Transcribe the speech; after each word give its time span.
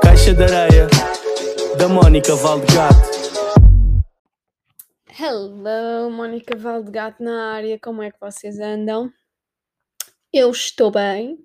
Caixa 0.00 0.32
de 0.32 0.44
areia 0.44 0.86
da 1.76 1.88
Mónica 1.88 2.36
Valdegato. 2.36 2.94
Hello, 5.18 6.08
Mónica 6.10 6.56
Valdegato 6.56 7.22
na 7.22 7.54
área, 7.54 7.78
como 7.80 8.02
é 8.02 8.12
que 8.12 8.20
vocês 8.20 8.60
andam? 8.60 9.10
Eu 10.32 10.50
estou 10.52 10.92
bem, 10.92 11.36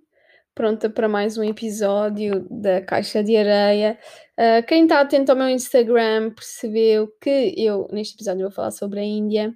pronta 0.53 0.87
para 0.87 1.07
mais 1.07 1.35
um 1.35 1.43
episódio 1.43 2.45
da 2.49 2.81
Caixa 2.81 3.23
de 3.23 3.35
Areia. 3.35 3.97
Uh, 4.37 4.63
quem 4.67 4.83
está 4.83 5.01
atento 5.01 5.31
ao 5.31 5.37
meu 5.37 5.49
Instagram 5.49 6.31
percebeu 6.31 7.07
que 7.19 7.55
eu, 7.57 7.87
neste 7.91 8.13
episódio, 8.13 8.43
vou 8.43 8.51
falar 8.51 8.71
sobre 8.71 8.99
a 8.99 9.03
Índia 9.03 9.51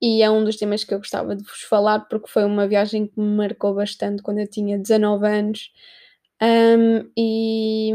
e 0.00 0.22
é 0.22 0.30
um 0.30 0.44
dos 0.44 0.56
temas 0.56 0.84
que 0.84 0.94
eu 0.94 0.98
gostava 0.98 1.34
de 1.34 1.42
vos 1.42 1.62
falar 1.62 2.00
porque 2.08 2.28
foi 2.28 2.44
uma 2.44 2.68
viagem 2.68 3.06
que 3.06 3.20
me 3.20 3.36
marcou 3.36 3.74
bastante 3.74 4.22
quando 4.22 4.38
eu 4.38 4.48
tinha 4.48 4.78
19 4.78 5.26
anos. 5.26 5.72
Um, 6.40 7.10
e 7.16 7.92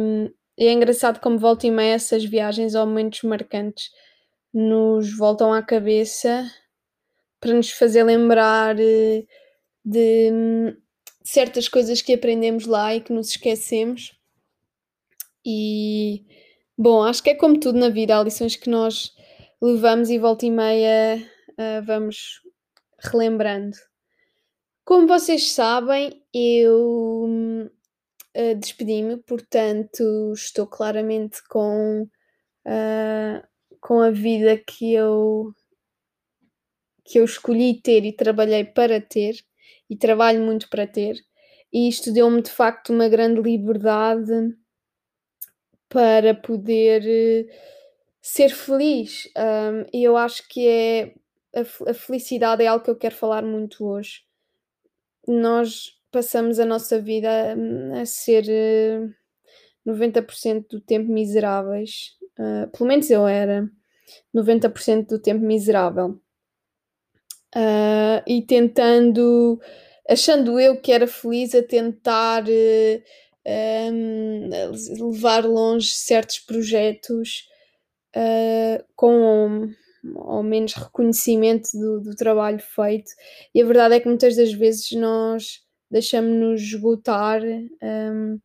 é 0.57 0.71
engraçado 0.71 1.19
como 1.21 1.37
volta 1.39 1.65
e 1.65 1.71
meia 1.71 1.93
essas 1.93 2.25
viagens 2.25 2.75
ou 2.75 2.85
momentos 2.85 3.23
marcantes 3.23 3.89
nos 4.53 5.17
voltam 5.17 5.53
à 5.53 5.63
cabeça 5.63 6.45
para 7.39 7.53
nos 7.53 7.71
fazer 7.71 8.03
lembrar 8.03 8.79
eh, 8.79 9.25
de 9.83 10.31
certas 11.23 11.67
coisas 11.67 12.01
que 12.01 12.13
aprendemos 12.13 12.65
lá 12.65 12.95
e 12.95 13.01
que 13.01 13.11
nos 13.13 13.29
esquecemos. 13.29 14.17
E 15.45 16.25
bom, 16.77 17.03
acho 17.03 17.23
que 17.23 17.31
é 17.31 17.35
como 17.35 17.59
tudo 17.59 17.79
na 17.79 17.89
vida, 17.89 18.17
há 18.17 18.23
lições 18.23 18.55
que 18.55 18.69
nós 18.69 19.13
levamos 19.61 20.09
e 20.09 20.19
volta 20.19 20.45
e 20.45 20.51
meia 20.51 21.32
uh, 21.59 21.83
vamos 21.85 22.41
relembrando. 22.99 23.75
Como 24.85 25.07
vocês 25.07 25.51
sabem, 25.51 26.23
eu 26.33 27.69
uh, 28.35 28.55
despedi-me, 28.59 29.17
portanto 29.17 30.33
estou 30.33 30.67
claramente 30.67 31.41
com, 31.47 32.03
uh, 32.65 33.47
com 33.79 34.01
a 34.01 34.11
vida 34.11 34.57
que 34.57 34.93
eu 34.93 35.53
que 37.05 37.19
eu 37.19 37.25
escolhi 37.25 37.81
ter 37.81 38.05
e 38.05 38.15
trabalhei 38.15 38.63
para 38.63 39.01
ter 39.01 39.35
e 39.89 39.95
trabalho 39.95 40.41
muito 40.41 40.69
para 40.69 40.87
ter. 40.87 41.17
E 41.71 41.89
isto 41.89 42.13
deu-me 42.13 42.41
de 42.41 42.49
facto 42.49 42.93
uma 42.93 43.09
grande 43.09 43.41
liberdade 43.41 44.55
para 45.89 46.33
poder 46.33 47.47
ser 48.21 48.49
feliz. 48.49 49.29
Um, 49.37 49.85
eu 49.91 50.15
acho 50.15 50.47
que 50.47 50.67
é 50.67 51.13
a, 51.53 51.91
a 51.91 51.93
felicidade 51.93 52.63
é 52.63 52.67
algo 52.67 52.83
que 52.83 52.89
eu 52.89 52.95
quero 52.95 53.15
falar 53.15 53.43
muito 53.43 53.85
hoje. 53.85 54.21
Nós 55.27 55.93
passamos 56.11 56.59
a 56.59 56.65
nossa 56.65 56.99
vida 56.99 57.55
hum, 57.57 57.93
a 57.99 58.05
ser 58.05 58.43
uh, 58.45 59.13
eh, 59.85 59.89
90% 59.89 60.67
do 60.69 60.81
tempo 60.81 61.11
miseráveis. 61.11 62.17
Uh, 62.37 62.69
pelo 62.71 62.87
menos 62.87 63.09
eu 63.09 63.27
era 63.27 63.69
90% 64.35 65.07
do 65.07 65.19
tempo 65.19 65.43
miserável. 65.43 66.19
Uh, 67.55 68.21
e 68.27 68.41
tentando, 68.41 69.61
achando 70.09 70.59
eu 70.59 70.81
que 70.81 70.91
era 70.91 71.05
feliz 71.05 71.53
a 71.53 71.61
tentar 71.61 72.43
uh, 72.43 73.03
um, 73.91 74.49
levar 75.11 75.45
longe 75.45 75.89
certos 75.89 76.39
projetos 76.39 77.47
com 78.95 79.73
ou 80.15 80.43
menos 80.43 80.73
reconhecimento 80.73 81.71
do, 81.73 82.01
do, 82.01 82.15
trabalho 82.15 82.59
feito. 82.59 83.11
E 83.53 83.61
a 83.61 83.65
verdade 83.65 83.95
é 83.95 83.99
que 83.99 84.07
muitas 84.07 84.35
das 84.35 84.51
vezes 84.51 84.91
nós 84.91 85.61
deixamos-nos 85.89 86.61
esgotar 86.61 87.41
um, 87.41 88.39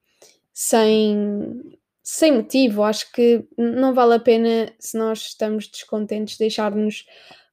sem, 0.52 1.78
sem 2.02 2.32
motivo. 2.32 2.82
Acho 2.82 3.10
que 3.12 3.44
não 3.56 3.92
vale 3.94 4.14
a 4.14 4.20
pena, 4.20 4.72
se 4.78 4.96
nós 4.96 5.20
estamos 5.20 5.68
descontentes, 5.68 6.38
deixar-nos 6.38 7.04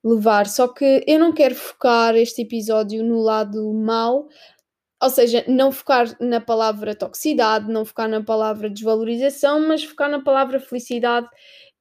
levar. 0.04 0.48
Só 0.48 0.68
que 0.68 1.04
eu 1.08 1.20
não 1.20 1.32
quero 1.32 1.56
focar 1.56 2.16
este 2.16 2.44
episódio 2.44 3.04
no 3.04 3.20
lado 3.22 3.74
mau, 3.74 4.28
ou 5.02 5.10
seja, 5.10 5.44
não 5.48 5.72
focar 5.72 6.16
na 6.20 6.40
palavra 6.40 6.96
toxicidade, 6.96 7.72
não 7.72 7.86
focar 7.86 8.08
na 8.08 8.24
palavra 8.24 8.70
desvalorização, 8.70 9.68
mas 9.68 9.84
focar 9.84 10.10
na 10.10 10.22
palavra 10.22 10.60
felicidade 10.60 11.28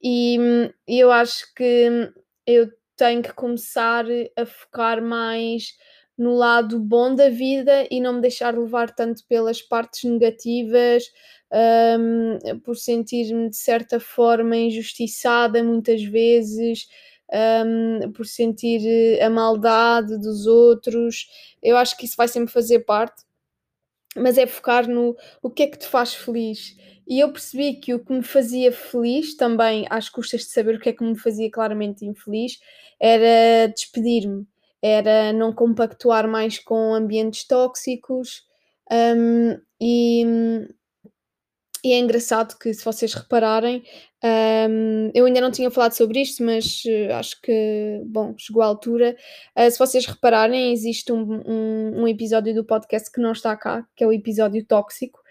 e, 0.07 0.37
e 0.87 0.99
eu 0.99 1.11
acho 1.11 1.51
que 1.55 2.11
eu 2.45 2.71
tenho 2.95 3.21
que 3.21 3.33
começar 3.33 4.05
a 4.37 4.45
focar 4.45 5.01
mais 5.01 5.73
no 6.17 6.33
lado 6.33 6.79
bom 6.79 7.13
da 7.13 7.29
vida 7.29 7.85
e 7.91 7.99
não 7.99 8.13
me 8.13 8.21
deixar 8.21 8.57
levar 8.57 8.93
tanto 8.93 9.25
pelas 9.27 9.61
partes 9.61 10.09
negativas, 10.09 11.03
um, 11.99 12.59
por 12.59 12.75
sentir-me 12.75 13.49
de 13.49 13.57
certa 13.57 13.99
forma 13.99 14.55
injustiçada 14.55 15.61
muitas 15.63 16.01
vezes, 16.03 16.87
um, 17.65 18.11
por 18.13 18.25
sentir 18.25 19.21
a 19.21 19.29
maldade 19.29 20.17
dos 20.17 20.47
outros. 20.47 21.27
Eu 21.61 21.75
acho 21.75 21.97
que 21.97 22.05
isso 22.05 22.15
vai 22.15 22.27
sempre 22.29 22.53
fazer 22.53 22.79
parte, 22.79 23.23
mas 24.15 24.37
é 24.37 24.47
focar 24.47 24.87
no 24.87 25.15
o 25.41 25.49
que 25.49 25.63
é 25.63 25.67
que 25.67 25.77
te 25.77 25.87
faz 25.87 26.13
feliz 26.13 26.77
e 27.07 27.19
eu 27.19 27.31
percebi 27.31 27.75
que 27.75 27.93
o 27.93 28.03
que 28.03 28.13
me 28.13 28.23
fazia 28.23 28.71
feliz, 28.71 29.35
também 29.35 29.85
às 29.89 30.09
custas 30.09 30.41
de 30.41 30.47
saber 30.47 30.75
o 30.75 30.79
que 30.79 30.89
é 30.89 30.93
que 30.93 31.03
me 31.03 31.17
fazia 31.17 31.49
claramente 31.51 32.05
infeliz, 32.05 32.59
era 32.99 33.67
despedir-me, 33.67 34.45
era 34.81 35.31
não 35.33 35.53
compactuar 35.53 36.27
mais 36.27 36.57
com 36.59 36.93
ambientes 36.93 37.45
tóxicos. 37.45 38.43
Um, 38.91 39.59
e, 39.79 40.23
e, 41.83 41.93
é 41.93 41.99
engraçado 41.99 42.57
que, 42.57 42.73
se 42.73 42.83
vocês 42.83 43.13
repararem, 43.13 43.83
um, 44.23 45.11
eu 45.13 45.25
ainda 45.25 45.41
não 45.41 45.51
tinha 45.51 45.69
falado 45.69 45.93
sobre 45.93 46.21
isto, 46.21 46.43
mas 46.43 46.83
uh, 46.85 47.13
acho 47.13 47.39
que, 47.41 48.01
bom, 48.05 48.33
chegou 48.37 48.63
a 48.63 48.65
altura. 48.65 49.15
Uh, 49.55 49.69
se 49.69 49.77
vocês 49.77 50.05
repararem, 50.05 50.71
existe 50.71 51.11
um, 51.11 52.01
um 52.01 52.07
episódio 52.07 52.53
do 52.55 52.65
podcast 52.65 53.11
que 53.11 53.21
não 53.21 53.31
está 53.31 53.55
cá, 53.55 53.87
que 53.95 54.03
é 54.03 54.07
o 54.07 54.13
episódio 54.13 54.65
tóxico 54.65 55.24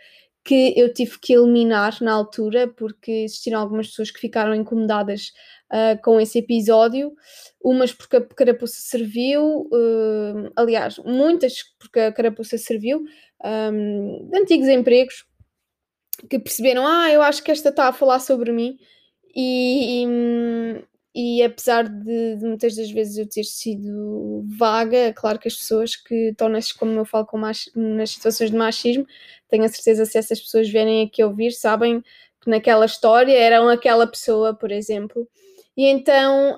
que 0.45 0.75
eu 0.77 0.93
tive 0.93 1.19
que 1.19 1.33
eliminar 1.33 1.97
na 2.03 2.13
altura, 2.13 2.69
porque 2.69 3.11
existiram 3.25 3.61
algumas 3.61 3.89
pessoas 3.89 4.11
que 4.11 4.21
ficaram 4.21 4.55
incomodadas 4.55 5.33
uh, 5.73 6.01
com 6.03 6.21
esse 6.21 6.39
episódio, 6.39 7.13
umas 7.63 7.93
porque 7.95 8.17
a 8.17 8.21
carapuça 8.21 8.77
serviu, 8.79 9.63
uh, 9.73 10.53
aliás, 10.55 10.99
muitas 10.99 11.55
porque 11.79 11.99
a 11.99 12.13
carapuça 12.13 12.59
serviu, 12.59 13.03
um, 13.43 14.29
de 14.31 14.39
antigos 14.39 14.69
empregos, 14.69 15.25
que 16.29 16.39
perceberam, 16.39 16.87
ah, 16.87 17.11
eu 17.11 17.23
acho 17.23 17.43
que 17.43 17.51
esta 17.51 17.71
está 17.71 17.89
a 17.89 17.93
falar 17.93 18.19
sobre 18.21 18.53
mim, 18.53 18.77
e, 19.35 20.05
e, 20.05 20.85
e 21.15 21.43
apesar 21.45 21.89
de, 21.89 22.37
de, 22.37 22.45
muitas 22.45 22.75
das 22.75 22.91
vezes 22.91 23.17
eu 23.17 23.29
ter 23.29 23.45
sido 23.45 24.45
vaga, 24.59 25.13
claro 25.13 25.39
que 25.39 25.47
as 25.47 25.55
pessoas 25.55 25.95
que 25.95 26.35
nas, 26.51 26.73
como 26.73 26.93
eu 26.99 27.05
falo 27.05 27.25
com 27.25 27.39
mach, 27.39 27.71
nas 27.75 28.11
situações 28.11 28.51
de 28.51 28.57
machismo, 28.57 29.07
tenho 29.49 29.65
a 29.65 29.69
certeza 29.69 30.05
se 30.05 30.19
essas 30.19 30.41
pessoas 30.41 30.69
vierem 30.69 31.07
aqui 31.07 31.23
ouvir, 31.23 31.53
sabem 31.53 32.03
que 32.41 32.51
naquela 32.51 32.85
história 32.85 33.33
eram 33.33 33.69
aquela 33.69 34.07
pessoa, 34.07 34.55
por 34.55 34.73
exemplo. 34.73 35.29
E 35.77 35.87
então, 35.87 36.57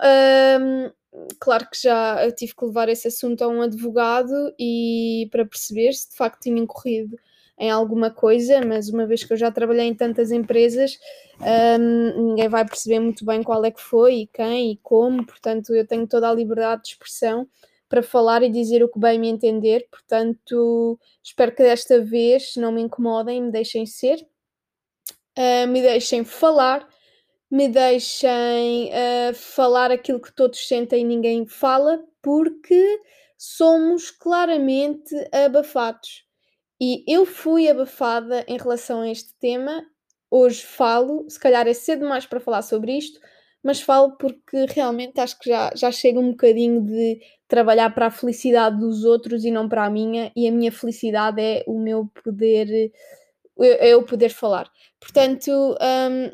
hum, 0.61 0.91
claro 1.39 1.69
que 1.71 1.83
já 1.83 2.31
tive 2.33 2.55
que 2.55 2.65
levar 2.65 2.89
esse 2.89 3.09
assunto 3.09 3.43
a 3.43 3.49
um 3.49 3.61
advogado 3.63 4.55
e 4.59 5.29
para 5.31 5.45
perceber 5.45 5.93
se 5.93 6.11
de 6.11 6.17
facto 6.17 6.43
tinha 6.43 6.59
incorrido 6.59 7.19
em 7.59 7.71
alguma 7.71 8.11
coisa, 8.11 8.61
mas 8.61 8.89
uma 8.89 9.07
vez 9.07 9.25
que 9.25 9.33
eu 9.33 9.37
já 9.37 9.51
trabalhei 9.51 9.87
em 9.87 9.95
tantas 9.95 10.31
empresas, 10.31 10.99
um, 11.41 12.29
ninguém 12.29 12.49
vai 12.49 12.67
perceber 12.67 13.01
muito 13.01 13.25
bem 13.25 13.43
qual 13.43 13.65
é 13.65 13.71
que 13.71 13.81
foi 13.81 14.15
e 14.21 14.27
quem 14.27 14.73
e 14.73 14.77
como, 14.83 15.25
portanto 15.25 15.75
eu 15.75 15.87
tenho 15.87 16.07
toda 16.07 16.29
a 16.29 16.35
liberdade 16.35 16.83
de 16.83 16.89
expressão 16.91 17.49
para 17.89 18.03
falar 18.03 18.43
e 18.43 18.51
dizer 18.51 18.83
o 18.83 18.89
que 18.89 18.99
bem 18.99 19.19
me 19.19 19.29
entender, 19.29 19.87
portanto 19.91 20.99
espero 21.23 21.55
que 21.55 21.63
desta 21.63 22.01
vez 22.03 22.57
não 22.57 22.73
me 22.73 22.83
incomodem, 22.83 23.43
me 23.43 23.51
deixem 23.51 23.87
ser, 23.87 24.17
uh, 25.39 25.67
me 25.69 25.81
deixem 25.81 26.25
falar, 26.25 26.87
me 27.51 27.69
deixem 27.69 28.91
uh, 28.91 29.35
falar 29.35 29.91
aquilo 29.91 30.21
que 30.21 30.35
todos 30.35 30.67
sentem 30.67 31.03
e 31.03 31.05
ninguém 31.05 31.47
fala, 31.47 32.05
porque 32.21 33.01
somos 33.39 34.11
claramente 34.11 35.15
abafados. 35.33 36.26
E 36.81 37.05
eu 37.07 37.25
fui 37.25 37.69
abafada 37.69 38.45
em 38.47 38.59
relação 38.59 39.01
a 39.01 39.11
este 39.11 39.35
tema. 39.39 39.85
Hoje 40.31 40.63
falo, 40.63 41.29
se 41.29 41.39
calhar 41.39 41.67
é 41.67 41.73
cedo 41.73 42.01
demais 42.01 42.27
para 42.27 42.41
falar 42.41 42.63
sobre 42.63 42.97
isto, 42.97 43.19
mas 43.63 43.81
falo 43.81 44.17
porque 44.17 44.67
realmente 44.67 45.21
acho 45.21 45.39
que 45.39 45.49
já, 45.49 45.73
já 45.75 45.91
chega 45.91 46.21
um 46.21 46.31
bocadinho 46.31 46.83
de 46.83 47.21
trabalhar 47.49 47.91
para 47.95 48.07
a 48.07 48.11
felicidade 48.11 48.79
dos 48.79 49.05
outros 49.05 49.45
e 49.45 49.51
não 49.51 49.69
para 49.69 49.85
a 49.85 49.91
minha, 49.91 50.31
e 50.37 50.47
a 50.47 50.53
minha 50.53 50.71
felicidade 50.71 51.41
é 51.41 51.65
o 51.67 51.79
meu 51.79 52.07
poder, 52.23 52.93
é 53.59 53.89
eu 53.89 54.05
poder 54.05 54.31
falar. 54.31 54.71
Portanto, 55.01 55.51
um, 55.51 56.31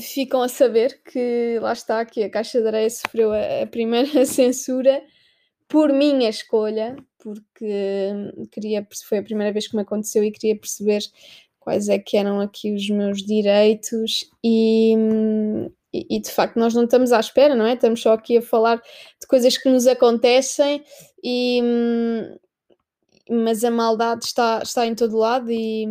ficam 0.00 0.42
a 0.42 0.48
saber 0.48 1.02
que 1.02 1.58
lá 1.60 1.72
está 1.72 2.04
que 2.04 2.22
a 2.24 2.30
Caixa 2.30 2.60
de 2.60 2.66
Areia 2.68 2.90
sofreu 2.90 3.32
a, 3.32 3.62
a 3.62 3.66
primeira 3.66 4.24
censura 4.26 5.02
por 5.68 5.92
minha 5.92 6.28
escolha, 6.28 6.96
porque 7.26 8.12
queria, 8.52 8.86
foi 9.08 9.18
a 9.18 9.22
primeira 9.22 9.52
vez 9.52 9.66
que 9.66 9.74
me 9.74 9.82
aconteceu 9.82 10.22
e 10.22 10.30
queria 10.30 10.56
perceber 10.56 11.00
quais 11.58 11.88
é 11.88 11.98
que 11.98 12.16
eram 12.16 12.40
aqui 12.40 12.72
os 12.72 12.88
meus 12.88 13.20
direitos 13.20 14.30
e, 14.44 14.94
e, 15.92 16.20
de 16.20 16.30
facto 16.30 16.56
nós 16.56 16.72
não 16.72 16.84
estamos 16.84 17.10
à 17.10 17.18
espera, 17.18 17.56
não 17.56 17.66
é? 17.66 17.74
Estamos 17.74 18.00
só 18.00 18.12
aqui 18.12 18.36
a 18.36 18.42
falar 18.42 18.76
de 18.76 19.26
coisas 19.26 19.58
que 19.58 19.68
nos 19.68 19.88
acontecem 19.88 20.84
e 21.24 21.60
mas 23.28 23.64
a 23.64 23.72
maldade 23.72 24.24
está, 24.24 24.60
está 24.62 24.86
em 24.86 24.94
todo 24.94 25.16
lado 25.16 25.50
e, 25.50 25.84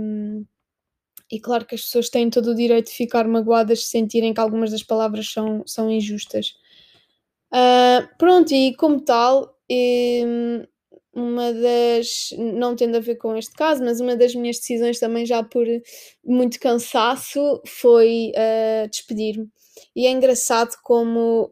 e 1.29 1.37
claro 1.37 1.65
que 1.65 1.75
as 1.75 1.81
pessoas 1.81 2.09
têm 2.09 2.29
todo 2.29 2.51
o 2.51 2.55
direito 2.55 2.85
de 2.85 2.95
ficar 2.95 3.27
magoadas 3.27 3.83
se 3.83 3.89
sentirem 3.89 4.33
que 4.33 4.39
algumas 4.39 4.71
das 4.71 4.83
palavras 4.83 5.29
são, 5.29 5.61
são 5.67 5.91
injustas. 5.91 6.55
Uh, 7.51 8.07
pronto, 8.17 8.53
e 8.53 8.73
como 8.75 9.01
tal, 9.01 9.53
uma 11.15 11.53
das, 11.53 12.29
não 12.37 12.75
tendo 12.75 12.97
a 12.97 12.99
ver 12.99 13.15
com 13.15 13.35
este 13.37 13.53
caso, 13.53 13.81
mas 13.81 14.01
uma 14.01 14.17
das 14.17 14.35
minhas 14.35 14.59
decisões 14.59 14.99
também 14.99 15.25
já 15.25 15.41
por 15.41 15.65
muito 16.23 16.59
cansaço 16.59 17.61
foi 17.65 18.33
uh, 18.35 18.89
despedir-me. 18.89 19.47
E 19.95 20.05
é 20.05 20.11
engraçado 20.11 20.75
como 20.83 21.51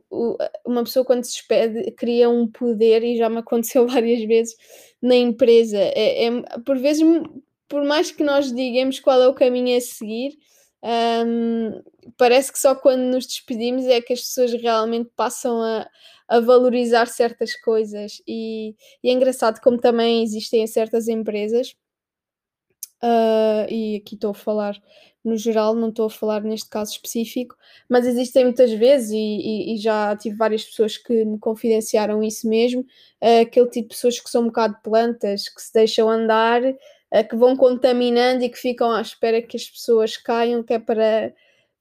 uma 0.66 0.84
pessoa 0.84 1.06
quando 1.06 1.24
se 1.24 1.34
despede 1.34 1.92
cria 1.92 2.30
um 2.30 2.46
poder, 2.46 3.04
e 3.04 3.18
já 3.18 3.30
me 3.30 3.38
aconteceu 3.38 3.88
várias 3.88 4.24
vezes 4.26 4.56
na 5.02 5.16
empresa. 5.16 5.78
É, 5.78 6.26
é 6.26 6.32
por 6.66 6.78
vezes, 6.78 7.04
por 7.70 7.86
mais 7.86 8.12
que 8.12 8.24
nós 8.24 8.54
digamos 8.54 9.00
qual 9.00 9.22
é 9.22 9.28
o 9.28 9.34
caminho 9.34 9.78
a 9.78 9.82
seguir, 9.82 10.38
um, 11.26 11.82
parece 12.18 12.52
que 12.52 12.60
só 12.60 12.76
quando 12.76 13.02
nos 13.04 13.26
despedimos 13.26 13.86
é 13.86 14.02
que 14.02 14.12
as 14.12 14.20
pessoas 14.20 14.52
realmente 14.54 15.10
passam 15.16 15.62
a, 15.62 15.88
a 16.34 16.40
valorizar 16.40 17.06
certas 17.06 17.56
coisas. 17.56 18.20
E, 18.28 18.76
e, 19.04 19.10
é 19.10 19.14
engraçado 19.14 19.62
como 19.62 19.78
também 19.80 20.24
existem 20.24 20.66
certas 20.66 21.08
empresas, 21.08 21.76
uh, 23.04 23.70
e 23.70 23.98
aqui 23.98 24.16
estou 24.16 24.32
a 24.32 24.34
falar 24.34 24.82
no 25.24 25.38
geral, 25.38 25.76
não 25.76 25.90
estou 25.90 26.08
a 26.08 26.10
falar 26.10 26.42
neste 26.42 26.70
caso 26.70 26.92
específico, 26.94 27.56
mas 27.88 28.08
existem 28.08 28.46
muitas 28.46 28.72
vezes, 28.72 29.12
e, 29.12 29.16
e, 29.16 29.76
e 29.76 29.78
já 29.78 30.16
tive 30.18 30.36
várias 30.36 30.64
pessoas 30.64 30.98
que 30.98 31.24
me 31.24 31.38
confidenciaram 31.38 32.24
isso 32.24 32.50
mesmo, 32.50 32.82
uh, 32.82 33.42
aquele 33.44 33.70
tipo 33.70 33.90
de 33.90 33.96
pessoas 33.96 34.20
que 34.20 34.30
são 34.30 34.42
um 34.42 34.48
bocado 34.48 34.78
plantas, 34.84 35.48
que 35.48 35.62
se 35.62 35.72
deixam 35.72 36.10
andar 36.10 36.62
que 37.30 37.36
vão 37.36 37.56
contaminando 37.56 38.44
e 38.44 38.50
que 38.50 38.58
ficam 38.58 38.92
à 38.92 39.00
espera 39.00 39.40
que 39.40 39.56
as 39.56 39.70
pessoas 39.70 40.18
caiam, 40.18 40.64
que 40.64 40.74
é 40.74 40.80
para, 40.80 41.32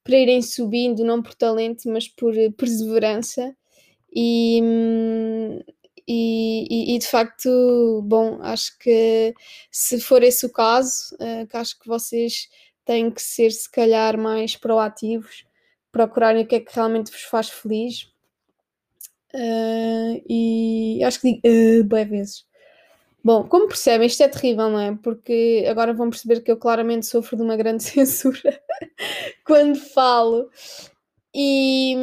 para 0.05 0.15
irem 0.15 0.43
subindo, 0.43 1.03
não 1.03 1.23
por 1.23 1.35
talento, 1.35 1.89
mas 1.89 2.07
por 2.07 2.35
perseverança. 2.59 3.57
E, 4.15 4.61
e, 6.07 6.95
e, 6.95 6.99
de 6.99 7.07
facto, 7.07 8.03
bom, 8.05 8.39
acho 8.43 8.79
que 8.79 9.35
se 9.71 10.01
for 10.01 10.23
esse 10.23 10.45
o 10.45 10.53
caso, 10.53 11.15
uh, 11.15 11.47
que 11.47 11.57
acho 11.57 11.79
que 11.79 11.89
vocês 11.89 12.49
têm 12.85 13.11
que 13.11 13.23
ser, 13.23 13.51
se 13.51 13.71
calhar, 13.71 14.19
mais 14.19 14.57
proativos, 14.57 15.45
procurarem 15.91 16.43
o 16.43 16.47
que 16.47 16.57
é 16.57 16.61
que 16.61 16.75
realmente 16.75 17.11
vos 17.11 17.23
faz 17.23 17.49
feliz. 17.49 18.11
Uh, 19.35 20.23
e 20.29 21.03
acho 21.05 21.21
que 21.21 21.41
digo 21.41 21.97
uh, 21.97 22.07
vezes. 22.07 22.45
Bom, 23.25 23.45
como 23.45 23.69
percebem, 23.69 24.09
isto 24.09 24.23
é 24.23 24.29
terrível, 24.29 24.69
não 24.69 24.81
é? 24.81 24.99
Porque 25.01 25.65
agora 25.69 25.95
vão 25.95 26.11
perceber 26.11 26.41
que 26.41 26.51
eu 26.51 26.57
claramente 26.57 27.07
sofro 27.07 27.37
de 27.37 27.43
uma 27.43 27.57
grande 27.57 27.83
censura 27.85 28.61
quando 29.47 29.77
falo. 29.79 30.51
E, 31.35 31.97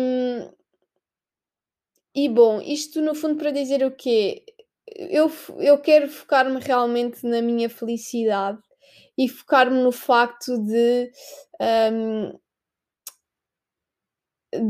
e 2.25 2.30
bom, 2.30 2.62
isto 2.62 3.01
no 3.01 3.16
fundo 3.16 3.38
para 3.38 3.51
dizer 3.51 3.83
o 3.86 3.92
quê? 3.92 4.44
Eu, 4.88 5.31
eu 5.60 5.77
quero 5.80 6.10
focar-me 6.10 6.60
realmente 6.60 7.25
na 7.25 7.42
minha 7.42 7.69
felicidade 7.69 8.60
e 9.18 9.27
focar-me 9.27 9.81
no 9.81 9.92
facto 9.92 10.57
de 10.57 11.12
um, 11.92 12.39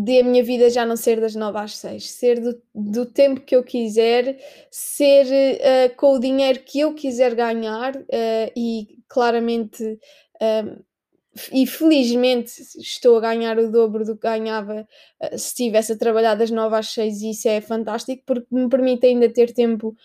de 0.04 0.20
a 0.20 0.24
minha 0.24 0.44
vida 0.44 0.70
já 0.70 0.86
não 0.86 0.98
ser 0.98 1.22
das 1.22 1.36
9 1.36 1.58
às 1.58 1.78
6, 1.78 2.12
ser 2.12 2.40
do, 2.40 2.62
do 2.76 3.06
tempo 3.06 3.42
que 3.42 3.56
eu 3.56 3.64
quiser, 3.64 4.38
ser 4.70 5.26
uh, 5.26 5.96
com 5.96 6.16
o 6.16 6.20
dinheiro 6.20 6.60
que 6.64 6.82
eu 6.82 6.94
quiser 6.94 7.34
ganhar 7.34 7.96
uh, 7.96 8.52
e 8.56 9.00
claramente 9.08 9.84
uh, 9.84 10.84
e 11.54 11.66
felizmente 11.68 12.52
estou 12.78 13.18
a 13.18 13.22
ganhar 13.22 13.58
o 13.60 13.72
dobro 13.72 14.04
do 14.04 14.16
que 14.16 14.28
ganhava 14.28 14.88
se 15.32 15.48
estivesse 15.48 15.94
a 15.94 15.98
trabalhar 15.98 16.36
das 16.36 16.50
9 16.50 16.76
às 16.76 16.90
6 16.90 17.22
e 17.22 17.32
isso 17.32 17.48
é 17.48 17.62
fantástico 17.62 18.24
porque 18.26 18.48
me 18.52 18.68
permite 18.68 19.06
ainda 19.06 19.30
ter 19.30 19.54
tempo 19.54 19.96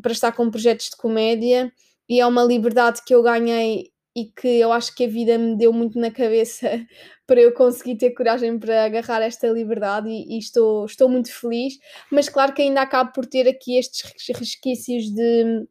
para 0.00 0.12
estar 0.12 0.32
com 0.32 0.50
projetos 0.50 0.90
de 0.90 0.96
comédia 0.96 1.72
e 2.08 2.20
é 2.20 2.26
uma 2.26 2.42
liberdade 2.44 3.02
que 3.04 3.14
eu 3.14 3.22
ganhei 3.22 3.92
e 4.14 4.26
que 4.26 4.48
eu 4.48 4.72
acho 4.72 4.94
que 4.94 5.04
a 5.04 5.08
vida 5.08 5.38
me 5.38 5.56
deu 5.56 5.72
muito 5.72 5.98
na 5.98 6.10
cabeça 6.10 6.68
para 7.26 7.40
eu 7.40 7.52
conseguir 7.52 7.96
ter 7.96 8.10
coragem 8.10 8.58
para 8.58 8.84
agarrar 8.84 9.22
esta 9.22 9.48
liberdade 9.48 10.08
e, 10.08 10.36
e, 10.36 10.38
estou, 10.38 10.84
estou 10.84 11.08
muito 11.08 11.32
feliz, 11.32 11.78
mas 12.10 12.28
claro 12.28 12.52
que 12.52 12.60
ainda 12.60 12.82
acabo 12.82 13.12
por 13.12 13.24
ter 13.24 13.48
aqui 13.48 13.78
estes 13.78 14.02
resquícios 14.36 15.10
de, 15.10 15.66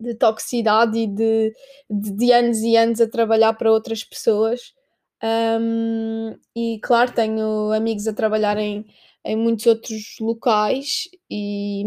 de 0.00 0.14
toxicidade 0.14 0.98
e 0.98 1.06
de, 1.06 1.52
de, 1.90 2.10
de 2.12 2.32
anos 2.32 2.58
e 2.58 2.76
anos 2.76 3.00
a 3.00 3.08
trabalhar 3.08 3.54
para 3.54 3.72
outras 3.72 4.04
pessoas. 4.04 4.72
Um, 5.22 6.36
e 6.54 6.78
claro, 6.82 7.12
tenho 7.12 7.72
amigos 7.72 8.06
a 8.06 8.12
trabalhar 8.12 8.58
em, 8.58 8.84
em 9.24 9.36
muitos 9.36 9.66
outros 9.66 10.16
locais 10.20 11.08
e, 11.30 11.82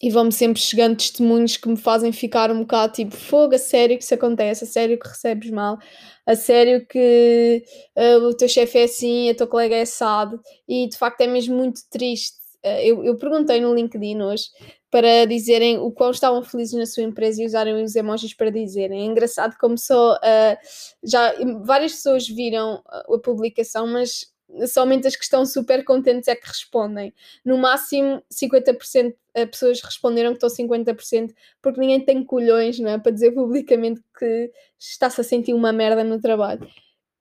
e 0.00 0.10
vão-me 0.10 0.32
sempre 0.32 0.60
chegando 0.60 0.96
testemunhos 0.96 1.56
que 1.56 1.68
me 1.68 1.76
fazem 1.76 2.12
ficar 2.12 2.50
um 2.50 2.60
bocado 2.60 2.92
tipo 2.92 3.16
fogo, 3.16 3.54
a 3.54 3.58
sério 3.58 3.96
que 3.96 4.04
isso 4.04 4.14
acontece, 4.14 4.64
a 4.64 4.66
sério 4.66 4.98
que 4.98 5.08
recebes 5.08 5.50
mal, 5.50 5.78
a 6.26 6.36
sério 6.36 6.86
que 6.86 7.64
uh, 7.96 8.26
o 8.28 8.36
teu 8.36 8.48
chefe 8.48 8.78
é 8.78 8.84
assim, 8.84 9.30
a 9.30 9.34
tua 9.34 9.46
colega 9.46 9.74
é 9.74 9.82
assado, 9.82 10.40
e 10.68 10.88
de 10.88 10.96
facto 10.96 11.20
é 11.22 11.26
mesmo 11.26 11.56
muito 11.56 11.80
triste. 11.90 12.36
Uh, 12.64 12.78
eu, 12.80 13.04
eu 13.04 13.16
perguntei 13.16 13.60
no 13.60 13.74
LinkedIn 13.74 14.20
hoje 14.22 14.44
para 14.92 15.24
dizerem 15.24 15.78
o 15.78 15.90
quão 15.90 16.10
estavam 16.10 16.42
felizes 16.42 16.74
na 16.74 16.84
sua 16.84 17.02
empresa 17.02 17.42
e 17.42 17.46
usarem 17.46 17.82
os 17.82 17.96
emojis 17.96 18.34
para 18.34 18.50
dizerem. 18.50 19.00
É 19.00 19.04
engraçado 19.06 19.56
como 19.58 19.78
só 19.78 20.16
uh, 20.16 20.56
já 21.02 21.32
várias 21.64 21.92
pessoas 21.92 22.28
viram 22.28 22.82
a 22.86 23.18
publicação, 23.18 23.86
mas 23.86 24.30
somente 24.70 25.06
as 25.06 25.16
que 25.16 25.24
estão 25.24 25.46
super 25.46 25.82
contentes 25.82 26.28
é 26.28 26.36
que 26.36 26.46
respondem. 26.46 27.14
No 27.42 27.56
máximo, 27.56 28.22
50% 28.30 29.14
de 29.34 29.46
pessoas 29.46 29.80
responderam 29.80 30.36
que 30.36 30.44
estão 30.44 30.66
50%, 30.66 31.32
porque 31.62 31.80
ninguém 31.80 32.04
tem 32.04 32.22
colhões 32.22 32.78
não 32.78 32.90
é, 32.90 32.98
para 32.98 33.12
dizer 33.12 33.32
publicamente 33.32 34.02
que 34.18 34.52
está-se 34.78 35.22
a 35.22 35.24
sentir 35.24 35.54
uma 35.54 35.72
merda 35.72 36.04
no 36.04 36.20
trabalho. 36.20 36.62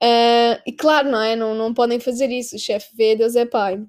Uh, 0.04 0.60
e 0.68 0.74
claro, 0.78 1.10
não 1.10 1.22
é? 1.22 1.38
Não, 1.38 1.56
não 1.56 1.74
podem 1.74 2.02
fazer 2.02 2.30
isso. 2.32 2.58
O 2.58 2.60
chefe 2.60 2.90
vê, 2.98 3.16
Deus 3.16 3.38
é 3.38 3.46
pai. 3.46 3.82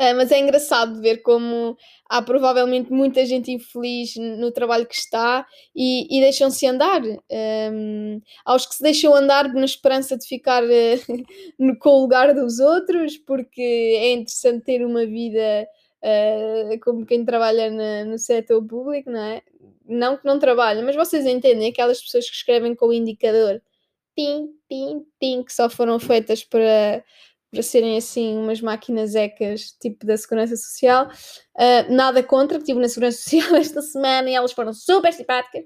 Uh, 0.00 0.16
mas 0.16 0.32
é 0.32 0.38
engraçado 0.38 0.98
ver 1.02 1.18
como 1.18 1.76
há 2.08 2.22
provavelmente 2.22 2.90
muita 2.90 3.26
gente 3.26 3.50
infeliz 3.50 4.14
no 4.16 4.50
trabalho 4.50 4.86
que 4.86 4.94
está 4.94 5.46
e, 5.76 6.06
e 6.10 6.22
deixam-se 6.22 6.66
andar. 6.66 7.02
Um, 7.02 8.18
aos 8.42 8.64
que 8.64 8.76
se 8.76 8.82
deixam 8.82 9.14
andar 9.14 9.52
na 9.52 9.66
esperança 9.66 10.16
de 10.16 10.26
ficar 10.26 10.64
uh, 10.64 11.78
com 11.78 11.90
o 11.90 12.00
lugar 12.00 12.32
dos 12.32 12.60
outros, 12.60 13.18
porque 13.18 13.60
é 13.60 14.12
interessante 14.12 14.64
ter 14.64 14.86
uma 14.86 15.04
vida 15.04 15.68
uh, 16.02 16.80
como 16.82 17.04
quem 17.04 17.22
trabalha 17.22 17.70
na, 17.70 18.06
no 18.06 18.18
setor 18.18 18.66
público, 18.66 19.10
não 19.10 19.20
é? 19.20 19.42
Não 19.86 20.16
que 20.16 20.24
não 20.24 20.38
trabalha, 20.38 20.82
mas 20.82 20.96
vocês 20.96 21.26
entendem 21.26 21.68
aquelas 21.68 22.00
pessoas 22.00 22.26
que 22.30 22.36
escrevem 22.36 22.74
com 22.74 22.86
o 22.86 22.92
indicador 22.94 23.60
tim, 24.16 24.48
tim, 24.68 25.06
tim, 25.20 25.42
que 25.42 25.52
só 25.52 25.68
foram 25.68 25.98
feitas 25.98 26.44
para 26.44 27.04
para 27.50 27.62
serem 27.62 27.96
assim 27.96 28.38
umas 28.38 28.60
máquinas 28.60 29.14
ecas, 29.14 29.72
tipo 29.80 30.06
da 30.06 30.16
Segurança 30.16 30.56
Social. 30.56 31.08
Uh, 31.56 31.92
nada 31.92 32.22
contra, 32.22 32.58
estive 32.58 32.80
na 32.80 32.88
Segurança 32.88 33.18
Social 33.28 33.56
esta 33.56 33.82
semana 33.82 34.30
e 34.30 34.34
elas 34.34 34.52
foram 34.52 34.72
super 34.72 35.12
simpáticas. 35.12 35.64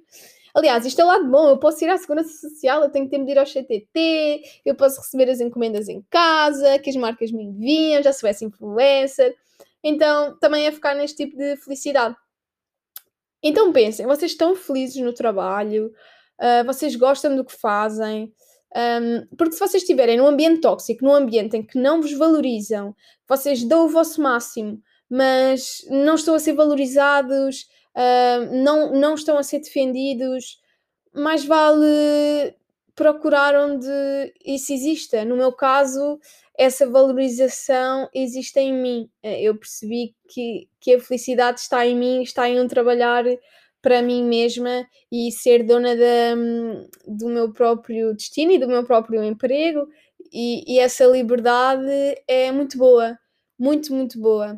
Aliás, 0.55 0.87
isto 0.87 1.01
é 1.01 1.05
o 1.05 1.09
lado 1.09 1.29
bom, 1.29 1.49
eu 1.49 1.59
posso 1.59 1.85
ir 1.85 1.91
à 1.91 1.99
Segurança 1.99 2.31
Social, 2.31 2.83
eu 2.83 2.89
tenho 2.89 3.09
tempo 3.09 3.27
de 3.27 3.33
ir 3.33 3.39
ao 3.39 3.45
CTT, 3.45 4.43
eu 4.65 4.77
posso 4.77 5.01
receber 5.01 5.29
as 5.29 5.41
encomendas 5.41 5.89
em 5.89 6.01
casa, 6.09 6.79
que 6.79 6.91
as 6.91 6.97
marcas 6.97 7.33
me 7.33 7.43
enviam, 7.43 8.03
já 8.03 8.13
sou 8.13 8.29
essa 8.29 8.45
influencer. 8.45 9.35
Então, 9.83 10.39
também 10.39 10.67
é 10.67 10.73
focar 10.73 10.97
neste 10.97 11.25
tipo 11.25 11.37
de 11.37 11.57
felicidade. 11.57 12.17
Então 13.47 13.71
pensem, 13.73 14.07
vocês 14.07 14.31
estão 14.33 14.57
felizes 14.57 15.03
no 15.05 15.13
trabalho, 15.13 15.93
uh, 16.41 16.65
vocês 16.65 16.97
gostam 16.97 17.37
do 17.37 17.45
que 17.45 17.53
fazem, 17.53 18.33
um, 18.77 19.37
porque 19.37 19.53
se 19.53 19.61
vocês 19.61 19.83
estiverem 19.83 20.17
num 20.17 20.27
ambiente 20.27 20.61
tóxico, 20.61 21.05
num 21.05 21.15
ambiente 21.15 21.57
em 21.57 21.63
que 21.63 21.79
não 21.79 22.01
vos 22.01 22.13
valorizam, 22.13 22.95
vocês 23.29 23.63
dão 23.65 23.87
o 23.87 23.89
vosso 23.89 24.21
máximo, 24.21 24.83
mas 25.09 25.85
não 25.89 26.17
estão 26.17 26.35
a 26.35 26.39
ser 26.39 26.55
valorizados, 26.55 27.69
não, 28.51 28.93
não 28.93 29.15
estão 29.15 29.39
a 29.39 29.43
ser 29.43 29.61
defendidos, 29.61 30.59
mais 31.15 31.45
vale 31.45 32.57
procuraram 32.95 33.79
de 33.79 34.33
isso 34.45 34.73
exista. 34.73 35.25
No 35.25 35.37
meu 35.37 35.53
caso, 35.53 36.19
essa 36.57 36.89
valorização 36.89 38.09
existe 38.15 38.59
em 38.61 38.73
mim. 38.73 39.11
Eh, 39.23 39.43
eu 39.43 39.57
percebi 39.57 40.15
que, 40.29 40.69
que 40.81 40.95
a 40.95 41.01
felicidade 41.01 41.61
está 41.61 41.87
em 41.87 41.97
mim, 41.97 42.23
está 42.23 42.49
em 42.49 42.61
um 42.61 42.69
trabalhar 42.69 43.25
para 43.85 44.01
mim 44.01 44.25
mesma 44.25 44.89
e 45.13 45.31
ser 45.31 45.63
dona 45.63 45.95
da, 45.95 46.35
do 47.07 47.29
meu 47.29 47.53
próprio 47.53 48.15
destino 48.15 48.53
e 48.53 48.59
do 48.59 48.67
meu 48.67 48.83
próprio 48.83 49.23
emprego. 49.23 49.87
E, 50.33 50.65
e 50.67 50.79
essa 50.79 51.05
liberdade 51.05 51.87
é 52.27 52.51
muito 52.51 52.79
boa, 52.79 53.19
muito, 53.59 53.93
muito 53.93 54.19
boa. 54.19 54.55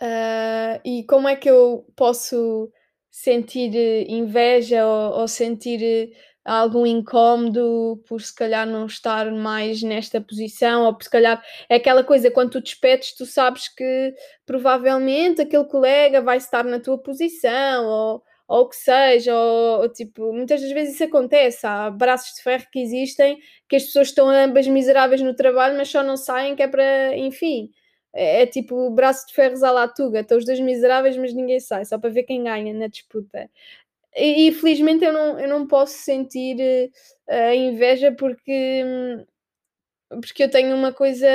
Uh, 0.00 0.80
e 0.86 1.04
como 1.04 1.28
é 1.28 1.36
que 1.36 1.50
eu 1.50 1.84
posso 1.94 2.72
sentir 3.10 3.74
inveja 4.08 4.86
ou, 4.86 5.20
ou 5.20 5.28
sentir 5.28 6.10
algum 6.48 6.86
incómodo 6.86 8.02
por 8.08 8.20
se 8.22 8.34
calhar 8.34 8.66
não 8.66 8.86
estar 8.86 9.30
mais 9.30 9.82
nesta 9.82 10.20
posição, 10.20 10.84
ou 10.84 10.94
por 10.94 11.04
se 11.04 11.10
calhar 11.10 11.42
é 11.68 11.76
aquela 11.76 12.02
coisa, 12.02 12.30
quando 12.30 12.52
tu 12.52 12.60
despedes, 12.60 13.14
tu 13.14 13.26
sabes 13.26 13.68
que 13.68 14.14
provavelmente 14.46 15.42
aquele 15.42 15.64
colega 15.64 16.22
vai 16.22 16.38
estar 16.38 16.64
na 16.64 16.80
tua 16.80 16.96
posição, 16.98 17.86
ou, 17.86 18.22
ou 18.48 18.62
o 18.62 18.68
que 18.68 18.76
seja, 18.76 19.34
ou, 19.36 19.82
ou, 19.82 19.88
tipo, 19.92 20.32
muitas 20.32 20.62
das 20.62 20.72
vezes 20.72 20.94
isso 20.94 21.04
acontece, 21.04 21.66
há 21.66 21.90
braços 21.90 22.36
de 22.36 22.42
ferro 22.42 22.66
que 22.72 22.80
existem, 22.80 23.38
que 23.68 23.76
as 23.76 23.84
pessoas 23.84 24.08
estão 24.08 24.28
ambas 24.28 24.66
miseráveis 24.66 25.20
no 25.20 25.34
trabalho, 25.34 25.76
mas 25.76 25.88
só 25.90 26.02
não 26.02 26.16
saem, 26.16 26.56
que 26.56 26.62
é 26.62 26.68
para, 26.68 27.16
enfim, 27.16 27.70
é, 28.14 28.42
é 28.42 28.46
tipo 28.46 28.90
braço 28.90 29.26
de 29.26 29.34
ferros 29.34 29.62
à 29.62 29.70
latuga, 29.70 30.20
estão 30.20 30.38
os 30.38 30.44
dois 30.46 30.60
miseráveis, 30.60 31.16
mas 31.16 31.34
ninguém 31.34 31.60
sai, 31.60 31.84
só 31.84 31.98
para 31.98 32.10
ver 32.10 32.22
quem 32.24 32.44
ganha 32.44 32.72
na 32.74 32.86
disputa. 32.88 33.50
E, 34.18 34.52
felizmente 34.52 35.04
eu 35.04 35.12
não, 35.12 35.38
eu 35.38 35.48
não 35.48 35.66
posso 35.66 35.94
sentir 35.98 36.56
uh, 37.28 37.54
inveja 37.54 38.12
porque, 38.12 38.84
porque 40.10 40.42
eu 40.42 40.50
tenho 40.50 40.74
uma 40.74 40.92
coisa 40.92 41.28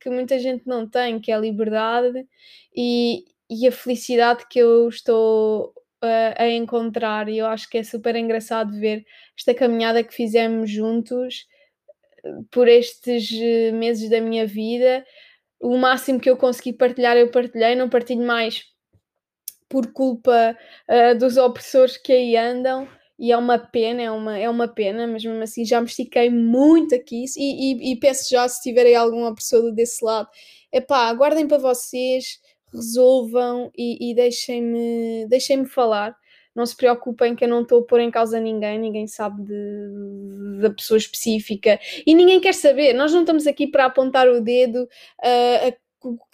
que 0.00 0.08
muita 0.08 0.38
gente 0.38 0.66
não 0.66 0.88
tem, 0.88 1.18
que 1.20 1.32
é 1.32 1.34
a 1.34 1.38
liberdade 1.38 2.26
e, 2.74 3.24
e 3.50 3.66
a 3.66 3.72
felicidade 3.72 4.46
que 4.48 4.58
eu 4.60 4.88
estou 4.88 5.74
uh, 6.02 6.34
a 6.36 6.48
encontrar. 6.48 7.28
E 7.28 7.38
eu 7.38 7.46
acho 7.46 7.68
que 7.68 7.78
é 7.78 7.82
super 7.82 8.14
engraçado 8.14 8.78
ver 8.78 9.04
esta 9.36 9.52
caminhada 9.52 10.04
que 10.04 10.14
fizemos 10.14 10.70
juntos 10.70 11.46
por 12.50 12.68
estes 12.68 13.30
meses 13.72 14.08
da 14.08 14.20
minha 14.20 14.46
vida. 14.46 15.04
O 15.60 15.76
máximo 15.76 16.20
que 16.20 16.30
eu 16.30 16.36
consegui 16.36 16.72
partilhar, 16.72 17.16
eu 17.16 17.30
partilhei, 17.30 17.74
não 17.74 17.88
partilho 17.88 18.24
mais 18.24 18.71
por 19.72 19.90
culpa 19.90 20.54
uh, 20.86 21.18
dos 21.18 21.38
opressores 21.38 21.96
que 21.96 22.12
aí 22.12 22.36
andam 22.36 22.86
e 23.18 23.32
é 23.32 23.38
uma 23.38 23.58
pena, 23.58 24.02
é 24.02 24.10
uma, 24.10 24.38
é 24.38 24.50
uma 24.50 24.68
pena, 24.68 25.06
mas 25.06 25.24
mesmo 25.24 25.42
assim 25.42 25.64
já 25.64 25.80
me 25.80 25.86
estiquei 25.86 26.28
muito 26.28 26.94
aqui 26.94 27.24
e, 27.38 27.72
e, 27.72 27.92
e 27.92 27.96
peço 27.96 28.28
já 28.28 28.46
se 28.46 28.60
tiverem 28.60 28.94
algum 28.94 29.24
opressor 29.24 29.72
desse 29.72 30.04
lado, 30.04 30.28
é 30.70 30.78
pá, 30.78 31.08
aguardem 31.08 31.48
para 31.48 31.56
vocês, 31.56 32.38
resolvam 32.70 33.70
e, 33.74 34.10
e 34.10 34.14
deixem-me 34.14 35.26
deixem 35.26 35.64
falar. 35.64 36.14
Não 36.54 36.66
se 36.66 36.76
preocupem 36.76 37.34
que 37.34 37.44
eu 37.44 37.48
não 37.48 37.62
estou 37.62 37.80
a 37.80 37.86
pôr 37.86 38.00
em 38.00 38.10
causa 38.10 38.38
ninguém, 38.38 38.78
ninguém 38.78 39.06
sabe 39.06 39.42
da 40.60 40.68
pessoa 40.68 40.98
específica 40.98 41.80
e 42.06 42.14
ninguém 42.14 42.40
quer 42.40 42.52
saber. 42.52 42.92
Nós 42.92 43.10
não 43.10 43.20
estamos 43.20 43.46
aqui 43.46 43.66
para 43.66 43.86
apontar 43.86 44.28
o 44.28 44.38
dedo 44.38 44.82
uh, 44.82 45.68
a 45.68 45.72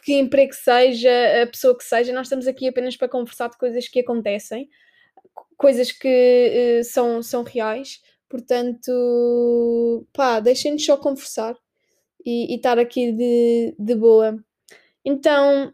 que 0.02 0.14
emprego 0.14 0.54
seja, 0.54 1.42
a 1.42 1.46
pessoa 1.46 1.76
que 1.76 1.84
seja, 1.84 2.12
nós 2.12 2.26
estamos 2.26 2.46
aqui 2.46 2.68
apenas 2.68 2.96
para 2.96 3.08
conversar 3.08 3.48
de 3.48 3.58
coisas 3.58 3.88
que 3.88 4.00
acontecem, 4.00 4.68
coisas 5.56 5.92
que 5.92 6.80
uh, 6.80 6.84
são, 6.84 7.22
são 7.22 7.42
reais, 7.42 8.00
portanto, 8.28 10.06
pá, 10.12 10.40
deixem-nos 10.40 10.84
só 10.84 10.96
conversar 10.96 11.56
e, 12.24 12.52
e 12.52 12.56
estar 12.56 12.78
aqui 12.78 13.12
de, 13.12 13.74
de 13.78 13.94
boa. 13.94 14.42
Então, 15.04 15.72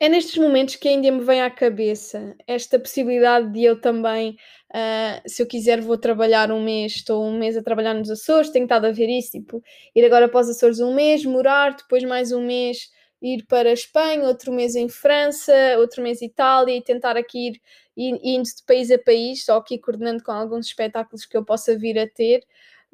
é 0.00 0.08
nestes 0.08 0.36
momentos 0.36 0.74
que 0.76 0.88
ainda 0.88 1.10
me 1.12 1.22
vem 1.22 1.42
à 1.42 1.50
cabeça 1.50 2.34
esta 2.46 2.78
possibilidade 2.78 3.52
de 3.52 3.62
eu 3.62 3.80
também, 3.80 4.36
uh, 4.74 5.28
se 5.28 5.42
eu 5.42 5.46
quiser, 5.46 5.80
vou 5.80 5.98
trabalhar 5.98 6.50
um 6.50 6.62
mês, 6.62 6.96
estou 6.96 7.24
um 7.24 7.38
mês 7.38 7.56
a 7.56 7.62
trabalhar 7.62 7.94
nos 7.94 8.10
Açores, 8.10 8.50
tenho 8.50 8.64
estado 8.64 8.86
a 8.86 8.92
ver 8.92 9.08
isso, 9.08 9.32
tipo, 9.32 9.62
ir 9.94 10.04
agora 10.04 10.28
para 10.28 10.40
os 10.40 10.48
Açores 10.48 10.80
um 10.80 10.94
mês, 10.94 11.24
morar, 11.24 11.76
depois 11.76 12.02
mais 12.04 12.32
um 12.32 12.44
mês 12.44 12.90
ir 13.20 13.44
para 13.46 13.70
a 13.70 13.72
Espanha, 13.72 14.26
outro 14.26 14.52
mês 14.52 14.74
em 14.74 14.88
França, 14.88 15.52
outro 15.78 16.02
mês 16.02 16.20
Itália 16.22 16.76
e 16.76 16.82
tentar 16.82 17.16
aqui 17.16 17.50
ir, 17.50 17.60
indo 17.96 18.44
de 18.44 18.62
país 18.66 18.90
a 18.90 18.98
país, 18.98 19.44
só 19.44 19.58
aqui 19.58 19.78
coordenando 19.78 20.22
com 20.24 20.32
alguns 20.32 20.66
espetáculos 20.66 21.24
que 21.24 21.36
eu 21.36 21.44
possa 21.44 21.78
vir 21.78 21.98
a 21.98 22.08
ter 22.08 22.42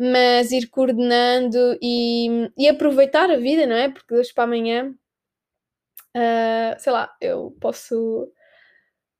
mas 0.01 0.53
ir 0.53 0.69
coordenando 0.69 1.77
e, 1.83 2.49
e 2.57 2.69
aproveitar 2.69 3.29
a 3.33 3.37
vida, 3.37 3.67
não 3.67 3.75
é? 3.75 3.89
Porque 3.89 4.15
hoje 4.15 4.33
para 4.33 4.45
amanhã 4.45 4.95
Uh, 6.17 6.75
sei 6.79 6.93
lá, 6.93 7.15
eu 7.21 7.57
posso, 7.61 8.33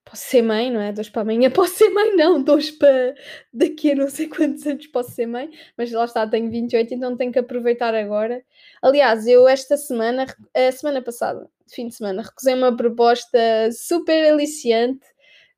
posso 0.09 0.23
ser 0.23 0.41
mãe, 0.41 0.71
não 0.71 0.81
é? 0.81 0.91
Dois 0.91 1.09
para 1.09 1.21
amanhã 1.21 1.51
posso 1.51 1.75
ser 1.75 1.89
mãe, 1.89 2.15
não, 2.15 2.41
dois 2.41 2.71
para 2.71 3.13
daqui 3.53 3.91
a 3.91 3.95
não 3.95 4.09
sei 4.09 4.27
quantos 4.27 4.65
anos 4.65 4.87
posso 4.87 5.11
ser 5.11 5.27
mãe, 5.27 5.49
mas 5.77 5.91
lá 5.91 6.05
está, 6.05 6.27
tenho 6.27 6.49
28, 6.49 6.93
então 6.93 7.15
tenho 7.15 7.31
que 7.31 7.39
aproveitar 7.39 7.93
agora. 7.93 8.43
Aliás, 8.81 9.27
eu 9.27 9.47
esta 9.47 9.77
semana, 9.77 10.25
a 10.55 10.71
semana 10.71 11.01
passada, 11.01 11.47
fim 11.67 11.87
de 11.87 11.95
semana, 11.95 12.23
recusei 12.23 12.55
uma 12.55 12.75
proposta 12.75 13.39
super 13.71 14.31
aliciante. 14.31 15.05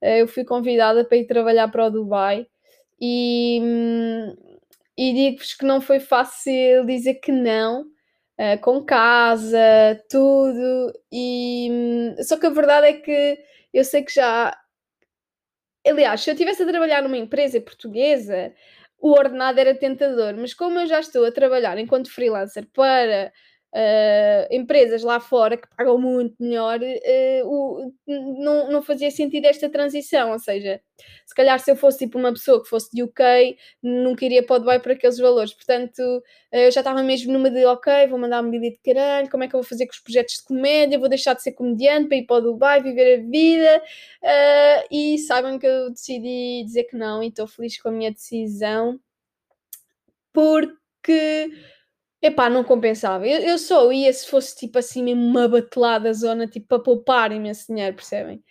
Uh, 0.02 0.20
eu 0.20 0.28
fui 0.28 0.44
convidada 0.44 1.06
para 1.06 1.18
ir 1.18 1.28
trabalhar 1.28 1.68
para 1.70 1.86
o 1.86 1.90
Dubai 1.92 2.48
e, 3.00 3.60
hum, 3.62 4.36
e 4.98 5.14
digo-vos 5.14 5.54
que 5.54 5.66
não 5.66 5.80
foi 5.80 6.00
fácil 6.00 6.86
dizer 6.86 7.16
que 7.16 7.32
não 7.32 7.86
uh, 8.42 8.60
com 8.62 8.84
casa, 8.84 9.60
tudo. 10.10 10.94
E 11.12 11.70
hum, 11.72 12.16
só 12.24 12.38
que 12.38 12.48
a 12.48 12.50
verdade 12.50 12.88
é 12.88 12.94
que 12.94 13.40
eu 13.74 13.84
sei 13.84 14.04
que 14.04 14.14
já. 14.14 14.58
Aliás, 15.86 16.22
se 16.22 16.30
eu 16.30 16.34
estivesse 16.34 16.64
a 16.64 16.68
trabalhar 16.68 17.02
numa 17.02 17.18
empresa 17.18 17.60
portuguesa, 17.62 18.54
o 19.00 19.12
ordenado 19.12 19.60
era 19.60 19.74
tentador, 19.76 20.36
mas 20.36 20.54
como 20.54 20.80
eu 20.80 20.88
já 20.88 21.00
estou 21.00 21.26
a 21.26 21.32
trabalhar 21.32 21.78
enquanto 21.80 22.12
freelancer 22.12 22.68
para 22.72 23.32
uh, 23.74 24.48
empresas 24.54 25.04
lá 25.04 25.20
fora 25.20 25.58
que 25.58 25.68
pagam 25.76 25.98
muito 25.98 26.36
melhor, 26.40 26.80
uh, 26.80 27.46
o, 27.46 27.94
não, 28.08 28.72
não 28.72 28.82
fazia 28.82 29.10
sentido 29.12 29.46
esta 29.46 29.70
transição. 29.70 30.32
Ou 30.32 30.40
seja, 30.40 30.82
se 31.26 31.34
calhar 31.34 31.60
se 31.60 31.72
eu 31.72 31.76
fosse 31.76 32.00
tipo 32.00 32.18
uma 32.18 32.32
pessoa 32.32 32.62
que 32.62 32.70
fosse 32.70 32.90
de 32.94 33.04
UK, 33.04 33.58
nunca 33.82 34.26
iria 34.26 34.44
para 34.44 34.58
o 34.58 34.60
Dubai 34.60 34.80
por 34.80 34.92
aqueles 34.92 35.18
valores. 35.18 35.54
Portanto, 35.54 36.00
uh, 36.00 36.56
eu 36.56 36.72
já 36.72 36.82
estava 36.82 37.02
mesmo 37.04 37.34
numa 37.34 37.50
de 37.50 37.66
ok, 37.66 38.08
vou 38.08 38.20
mandar 38.20 38.42
uma 38.42 38.52
bilhete 38.52 38.80
de 38.84 38.94
caralho, 38.94 39.30
como 39.30 39.44
é 39.44 39.48
que 39.48 39.56
eu 39.56 39.62
vou 39.62 39.68
fazer 39.68 39.86
com 39.86 39.94
os 39.94 40.00
projetos 40.00 40.36
de 40.36 40.44
comédia? 40.44 41.00
Vou 41.00 41.10
deixar 41.10 41.34
de 41.34 41.42
ser 41.42 41.54
comediante 41.54 42.08
para 42.08 42.18
ir 42.18 42.26
para 42.26 42.38
o 42.38 42.42
Dubai, 42.42 42.82
viver 42.82 43.20
a 43.20 43.24
vida. 43.24 43.84
e 44.92 45.18
saibam 45.20 45.58
que 45.58 45.68
eu 45.68 45.90
decidi 45.92 46.64
dizer 46.66 46.86
que 46.86 46.98
não 46.98 47.24
e 47.24 47.28
estou 47.28 47.48
feliz 47.48 47.80
com 47.82 47.90
a 47.90 47.92
minha 47.92 48.12
decisão. 48.12 49.00
Porque 50.34 51.50
Epá, 52.22 52.50
não 52.50 52.64
compensava. 52.64 53.28
Eu, 53.28 53.40
eu 53.42 53.58
só 53.58 53.92
ia 53.92 54.12
se 54.14 54.28
fosse 54.28 54.56
tipo 54.56 54.78
assim 54.78 55.04
mesmo 55.04 55.24
uma 55.26 55.48
batelada 55.48 56.14
zona, 56.14 56.48
tipo 56.48 56.68
para 56.68 56.80
poupar 56.84 57.32
imenso 57.32 57.68
dinheiro, 57.68 57.96
percebem? 57.96 58.44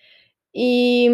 E, 0.55 1.09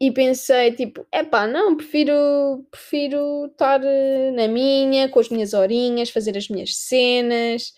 e 0.00 0.10
pensei 0.12 0.72
tipo, 0.74 1.06
epá, 1.12 1.46
não, 1.46 1.76
prefiro, 1.76 2.66
prefiro 2.70 3.46
estar 3.46 3.80
eh, 3.84 4.32
na 4.32 4.48
minha, 4.48 5.08
com 5.08 5.20
as 5.20 5.28
minhas 5.28 5.54
horinhas, 5.54 6.10
fazer 6.10 6.36
as 6.36 6.48
minhas 6.48 6.76
cenas. 6.76 7.72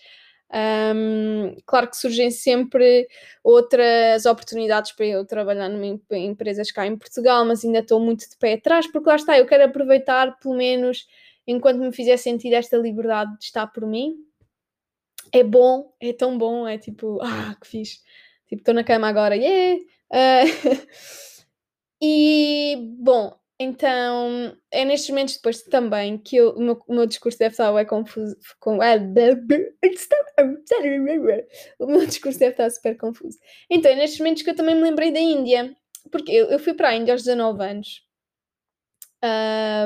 Um, 0.95 1.55
claro 1.65 1.89
que 1.89 1.97
surgem 1.97 2.31
sempre 2.31 3.07
outras 3.43 4.25
oportunidades 4.25 4.91
para 4.93 5.05
eu 5.05 5.25
trabalhar 5.25 5.69
em 5.71 6.01
empresas 6.25 6.71
cá 6.71 6.87
em 6.87 6.97
Portugal, 6.97 7.45
mas 7.45 7.63
ainda 7.65 7.79
estou 7.79 7.99
muito 7.99 8.27
de 8.29 8.37
pé 8.37 8.53
atrás, 8.53 8.87
porque 8.87 9.09
lá 9.09 9.15
está, 9.17 9.37
eu 9.37 9.45
quero 9.45 9.65
aproveitar 9.65 10.37
pelo 10.39 10.55
menos 10.55 11.05
enquanto 11.47 11.79
me 11.79 11.91
fizer 11.91 12.17
sentir 12.17 12.53
esta 12.53 12.77
liberdade 12.77 13.37
de 13.37 13.45
estar 13.45 13.67
por 13.67 13.85
mim, 13.85 14.15
é 15.31 15.43
bom, 15.43 15.93
é 15.99 16.13
tão 16.13 16.37
bom, 16.37 16.67
é 16.67 16.77
tipo, 16.77 17.19
ah, 17.21 17.55
que 17.61 17.67
fixe. 17.67 17.99
Tipo, 18.47 18.61
estou 18.61 18.73
na 18.73 18.83
cama 18.83 19.07
agora, 19.07 19.35
yeah! 19.35 19.81
Uh, 20.11 20.87
e, 22.01 22.77
bom, 22.99 23.37
então, 23.59 24.55
é 24.69 24.83
nestes 24.83 25.09
momentos 25.09 25.35
depois 25.35 25.61
também 25.63 26.17
que 26.17 26.35
eu, 26.35 26.51
o, 26.51 26.61
meu, 26.61 26.81
o 26.87 26.93
meu 26.93 27.05
discurso 27.05 27.39
deve 27.39 27.53
estar 27.53 27.73
é 27.77 27.85
confuso. 27.85 28.35
Com, 28.59 28.77
o 31.79 31.87
meu 31.87 32.05
discurso 32.05 32.37
deve 32.37 32.51
estar 32.51 32.69
super 32.69 32.97
confuso. 32.97 33.37
Então, 33.69 33.91
é 33.91 33.95
nestes 33.95 34.19
momentos 34.19 34.43
que 34.43 34.49
eu 34.49 34.55
também 34.55 34.75
me 34.75 34.81
lembrei 34.81 35.11
da 35.11 35.19
Índia. 35.19 35.75
Porque 36.11 36.31
eu, 36.31 36.47
eu 36.47 36.59
fui 36.59 36.73
para 36.73 36.89
a 36.89 36.95
Índia 36.95 37.13
aos 37.13 37.23
19 37.23 37.63
anos 37.63 38.05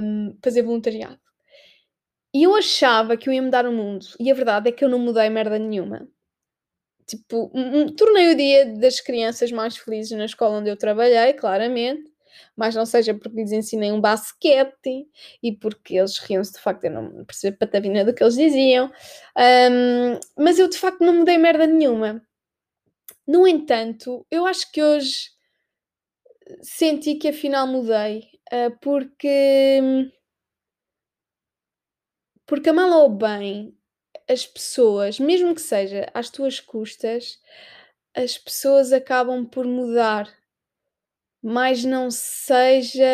um, 0.03 0.37
fazer 0.43 0.63
voluntariado. 0.63 1.19
E 2.33 2.43
eu 2.43 2.55
achava 2.55 3.17
que 3.17 3.29
eu 3.29 3.33
ia 3.33 3.41
mudar 3.41 3.65
o 3.65 3.71
mundo. 3.71 4.05
E 4.19 4.31
a 4.31 4.35
verdade 4.35 4.69
é 4.69 4.71
que 4.71 4.83
eu 4.85 4.89
não 4.89 4.99
mudei 4.99 5.29
merda 5.29 5.57
nenhuma. 5.59 6.07
Tipo, 7.07 7.51
tornei 7.97 8.31
o 8.33 8.37
dia 8.37 8.65
das 8.77 9.01
crianças 9.01 9.51
mais 9.51 9.75
felizes 9.77 10.15
na 10.17 10.25
escola 10.25 10.57
onde 10.59 10.69
eu 10.69 10.77
trabalhei, 10.77 11.33
claramente. 11.33 12.11
mas 12.55 12.75
não 12.75 12.85
seja 12.85 13.13
porque 13.13 13.37
lhes 13.41 13.51
ensinei 13.51 13.91
um 13.91 14.01
basquete 14.01 15.07
e 15.43 15.51
porque 15.57 15.97
eles 15.97 16.17
riam-se 16.19 16.53
de 16.53 16.59
facto, 16.59 16.85
eu 16.85 16.91
não 16.91 17.25
percebi 17.25 17.57
patavina 17.57 18.05
do 18.05 18.13
que 18.13 18.23
eles 18.23 18.35
diziam, 18.35 18.91
um, 19.71 20.19
mas 20.43 20.59
eu 20.59 20.69
de 20.69 20.77
facto 20.77 21.01
não 21.01 21.15
mudei 21.15 21.37
merda 21.37 21.67
nenhuma. 21.67 22.21
No 23.27 23.47
entanto, 23.47 24.25
eu 24.31 24.45
acho 24.45 24.71
que 24.71 24.81
hoje 24.83 25.29
senti 26.61 27.15
que 27.15 27.29
afinal 27.29 27.67
mudei, 27.67 28.27
uh, 28.51 28.77
porque 28.81 30.09
porque 32.49 32.69
a 32.69 32.73
mal 32.73 33.03
ou 33.03 33.09
bem, 33.09 33.77
as 34.27 34.43
pessoas, 34.47 35.19
mesmo 35.19 35.53
que 35.53 35.61
seja 35.61 36.09
às 36.15 36.31
tuas 36.31 36.59
custas, 36.59 37.39
as 38.15 38.39
pessoas 38.39 38.91
acabam 38.91 39.45
por 39.45 39.67
mudar, 39.67 40.27
mas 41.43 41.85
não 41.85 42.09
seja 42.09 43.05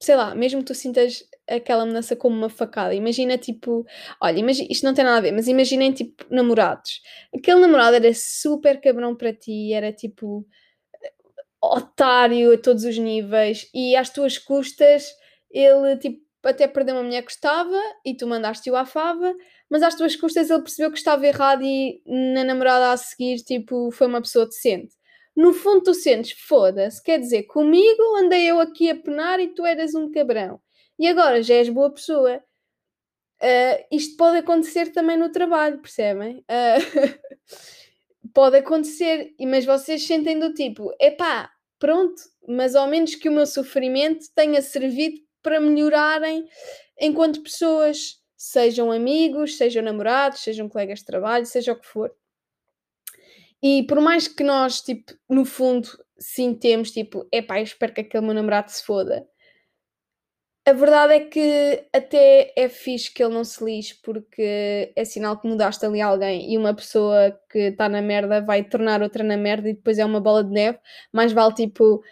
sei 0.00 0.14
lá, 0.14 0.32
mesmo 0.32 0.60
que 0.60 0.66
tu 0.66 0.74
sintas 0.76 1.24
aquela 1.48 1.84
mudança 1.84 2.14
como 2.14 2.36
uma 2.36 2.48
facada, 2.48 2.94
imagina 2.94 3.36
tipo, 3.36 3.84
olha, 4.22 4.38
imagina, 4.38 4.68
isto 4.70 4.84
não 4.84 4.94
tem 4.94 5.04
nada 5.04 5.18
a 5.18 5.20
ver, 5.20 5.32
mas 5.32 5.48
imaginem 5.48 5.92
tipo 5.92 6.24
namorados. 6.30 7.02
Aquele 7.34 7.58
namorado 7.58 7.96
era 7.96 8.14
super 8.14 8.80
cabrão 8.80 9.16
para 9.16 9.32
ti, 9.32 9.72
era 9.72 9.92
tipo 9.92 10.46
otário 11.60 12.54
a 12.54 12.58
todos 12.58 12.84
os 12.84 12.96
níveis 12.96 13.68
e 13.74 13.96
às 13.96 14.08
tuas 14.08 14.38
custas 14.38 15.12
ele 15.50 15.96
tipo 15.96 16.27
até 16.48 16.66
perdeu 16.66 16.94
uma 16.94 17.04
mulher 17.04 17.22
que 17.22 17.28
gostava 17.28 17.80
e 18.04 18.16
tu 18.16 18.26
mandaste-o 18.26 18.76
à 18.76 18.84
fava, 18.84 19.34
mas 19.70 19.82
às 19.82 19.94
tuas 19.94 20.16
custas 20.16 20.50
ele 20.50 20.62
percebeu 20.62 20.90
que 20.90 20.98
estava 20.98 21.26
errado 21.26 21.62
e 21.62 22.02
na 22.06 22.44
namorada 22.44 22.92
a 22.92 22.96
seguir, 22.96 23.42
tipo, 23.42 23.90
foi 23.90 24.06
uma 24.06 24.20
pessoa 24.20 24.46
decente. 24.46 24.94
No 25.36 25.52
fundo, 25.52 25.84
tu 25.84 25.94
sentes, 25.94 26.32
foda-se, 26.32 27.02
quer 27.02 27.20
dizer, 27.20 27.44
comigo 27.44 28.02
andei 28.16 28.50
eu 28.50 28.60
aqui 28.60 28.90
a 28.90 28.96
penar 28.96 29.38
e 29.38 29.48
tu 29.48 29.64
eras 29.64 29.94
um 29.94 30.10
cabrão. 30.10 30.60
E 30.98 31.06
agora 31.06 31.42
já 31.42 31.54
és 31.54 31.68
boa 31.68 31.90
pessoa. 31.92 32.42
Uh, 33.40 33.86
isto 33.92 34.16
pode 34.16 34.38
acontecer 34.38 34.90
também 34.90 35.16
no 35.16 35.30
trabalho, 35.30 35.78
percebem? 35.78 36.44
Uh, 36.50 37.18
pode 38.34 38.56
acontecer, 38.56 39.32
mas 39.40 39.64
vocês 39.64 40.04
sentem 40.04 40.38
do 40.40 40.52
tipo, 40.52 40.92
epá, 41.00 41.50
pronto, 41.78 42.20
mas 42.48 42.74
ao 42.74 42.88
menos 42.88 43.14
que 43.14 43.28
o 43.28 43.32
meu 43.32 43.46
sofrimento 43.46 44.26
tenha 44.34 44.60
servido 44.60 45.20
para 45.48 45.60
melhorarem 45.60 46.46
enquanto 47.00 47.42
pessoas, 47.42 48.20
sejam 48.36 48.92
amigos, 48.92 49.56
sejam 49.56 49.82
namorados, 49.82 50.40
sejam 50.40 50.68
colegas 50.68 50.98
de 50.98 51.06
trabalho, 51.06 51.46
seja 51.46 51.72
o 51.72 51.80
que 51.80 51.86
for. 51.86 52.14
E 53.62 53.82
por 53.84 53.98
mais 53.98 54.28
que 54.28 54.44
nós, 54.44 54.82
tipo, 54.82 55.14
no 55.26 55.46
fundo, 55.46 55.88
sintemos, 56.18 56.90
tipo, 56.90 57.26
epá, 57.32 57.58
eu 57.58 57.64
espero 57.64 57.94
que 57.94 58.02
aquele 58.02 58.26
meu 58.26 58.34
namorado 58.34 58.70
se 58.70 58.84
foda. 58.84 59.26
A 60.66 60.72
verdade 60.74 61.14
é 61.14 61.20
que 61.20 61.86
até 61.94 62.52
é 62.54 62.68
fixe 62.68 63.10
que 63.10 63.22
ele 63.22 63.32
não 63.32 63.42
se 63.42 63.64
lixe, 63.64 63.98
porque 64.02 64.92
é 64.94 65.04
sinal 65.06 65.40
que 65.40 65.48
mudaste 65.48 65.86
ali 65.86 66.02
alguém 66.02 66.52
e 66.52 66.58
uma 66.58 66.74
pessoa 66.74 67.40
que 67.50 67.70
está 67.70 67.88
na 67.88 68.02
merda 68.02 68.42
vai 68.42 68.62
tornar 68.62 69.02
outra 69.02 69.24
na 69.24 69.38
merda 69.38 69.70
e 69.70 69.72
depois 69.72 69.98
é 69.98 70.04
uma 70.04 70.20
bola 70.20 70.44
de 70.44 70.50
neve. 70.50 70.78
Mais 71.10 71.32
vale, 71.32 71.54
tipo, 71.54 72.02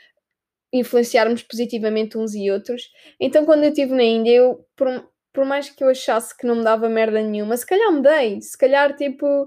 influenciarmos 0.72 1.42
positivamente 1.42 2.18
uns 2.18 2.34
e 2.34 2.50
outros. 2.50 2.82
Então, 3.20 3.44
quando 3.44 3.64
eu 3.64 3.70
estive 3.70 3.94
na 3.94 4.02
Índia, 4.02 4.32
eu, 4.32 4.66
por, 4.76 4.88
por 5.32 5.44
mais 5.44 5.70
que 5.70 5.82
eu 5.82 5.88
achasse 5.88 6.36
que 6.36 6.46
não 6.46 6.56
me 6.56 6.64
dava 6.64 6.88
merda 6.88 7.22
nenhuma, 7.22 7.56
se 7.56 7.66
calhar 7.66 7.92
me 7.92 8.02
dei. 8.02 8.40
Se 8.40 8.56
calhar, 8.56 8.94
tipo, 8.96 9.46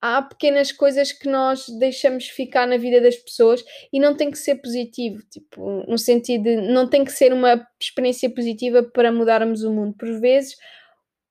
há 0.00 0.22
pequenas 0.22 0.72
coisas 0.72 1.12
que 1.12 1.28
nós 1.28 1.66
deixamos 1.78 2.28
ficar 2.28 2.66
na 2.66 2.76
vida 2.76 3.00
das 3.00 3.16
pessoas 3.16 3.64
e 3.92 4.00
não 4.00 4.16
tem 4.16 4.30
que 4.30 4.38
ser 4.38 4.56
positivo, 4.56 5.18
tipo, 5.30 5.84
no 5.88 5.98
sentido 5.98 6.44
de 6.44 6.56
não 6.72 6.88
tem 6.88 7.04
que 7.04 7.12
ser 7.12 7.32
uma 7.32 7.66
experiência 7.80 8.32
positiva 8.32 8.82
para 8.82 9.12
mudarmos 9.12 9.62
o 9.64 9.72
mundo. 9.72 9.94
Por 9.96 10.20
vezes, 10.20 10.56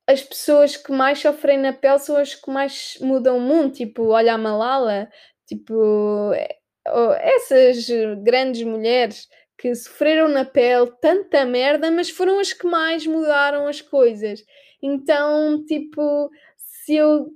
as 0.07 0.21
pessoas 0.21 0.77
que 0.77 0.91
mais 0.91 1.19
sofrem 1.19 1.57
na 1.57 1.73
pele 1.73 1.99
são 1.99 2.17
as 2.17 2.35
que 2.35 2.49
mais 2.49 2.97
mudam 3.01 3.37
o 3.37 3.41
mundo, 3.41 3.73
tipo, 3.73 4.07
olha 4.07 4.33
a 4.33 4.37
Malala, 4.37 5.09
tipo, 5.45 6.31
essas 7.19 7.87
grandes 8.23 8.63
mulheres 8.63 9.27
que 9.57 9.73
sofreram 9.73 10.27
na 10.27 10.45
pele 10.45 10.91
tanta 11.01 11.43
merda, 11.45 11.89
mas 11.89 12.09
foram 12.09 12.39
as 12.39 12.53
que 12.53 12.67
mais 12.67 13.07
mudaram 13.07 13.67
as 13.67 13.81
coisas. 13.81 14.43
Então, 14.81 15.63
tipo, 15.65 16.29
se 16.55 16.95
eu. 16.95 17.27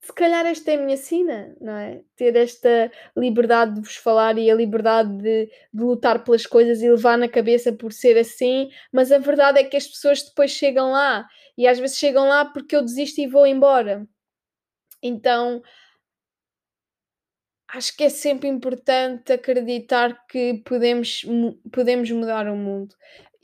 Se 0.00 0.12
calhar 0.14 0.46
esta 0.46 0.70
é 0.70 0.76
a 0.76 0.80
minha 0.80 0.96
sina, 0.96 1.54
não 1.60 1.76
é? 1.76 2.00
Ter 2.16 2.34
esta 2.36 2.90
liberdade 3.14 3.74
de 3.74 3.80
vos 3.82 3.96
falar 3.96 4.38
e 4.38 4.50
a 4.50 4.54
liberdade 4.54 5.18
de, 5.18 5.46
de 5.46 5.82
lutar 5.82 6.24
pelas 6.24 6.46
coisas 6.46 6.80
e 6.80 6.90
levar 6.90 7.18
na 7.18 7.28
cabeça 7.28 7.72
por 7.72 7.92
ser 7.92 8.16
assim, 8.16 8.70
mas 8.90 9.12
a 9.12 9.18
verdade 9.18 9.58
é 9.58 9.64
que 9.64 9.76
as 9.76 9.86
pessoas 9.86 10.22
depois 10.22 10.50
chegam 10.50 10.92
lá 10.92 11.28
e 11.58 11.66
às 11.68 11.78
vezes 11.78 11.98
chegam 11.98 12.26
lá 12.26 12.46
porque 12.46 12.74
eu 12.74 12.80
desisto 12.80 13.20
e 13.20 13.26
vou 13.26 13.46
embora. 13.46 14.06
Então, 15.02 15.62
acho 17.68 17.96
que 17.96 18.04
é 18.04 18.08
sempre 18.08 18.48
importante 18.48 19.32
acreditar 19.32 20.26
que 20.26 20.62
podemos, 20.64 21.24
podemos 21.72 22.10
mudar 22.10 22.48
o 22.48 22.56
mundo. 22.56 22.94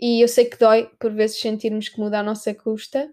E 0.01 0.23
eu 0.23 0.29
sei 0.29 0.47
que 0.47 0.59
dói 0.59 0.91
por 0.99 1.13
vezes 1.13 1.39
sentirmos 1.41 1.89
que 1.89 2.01
muda 2.01 2.21
a 2.21 2.23
nossa 2.23 2.55
custa, 2.55 3.11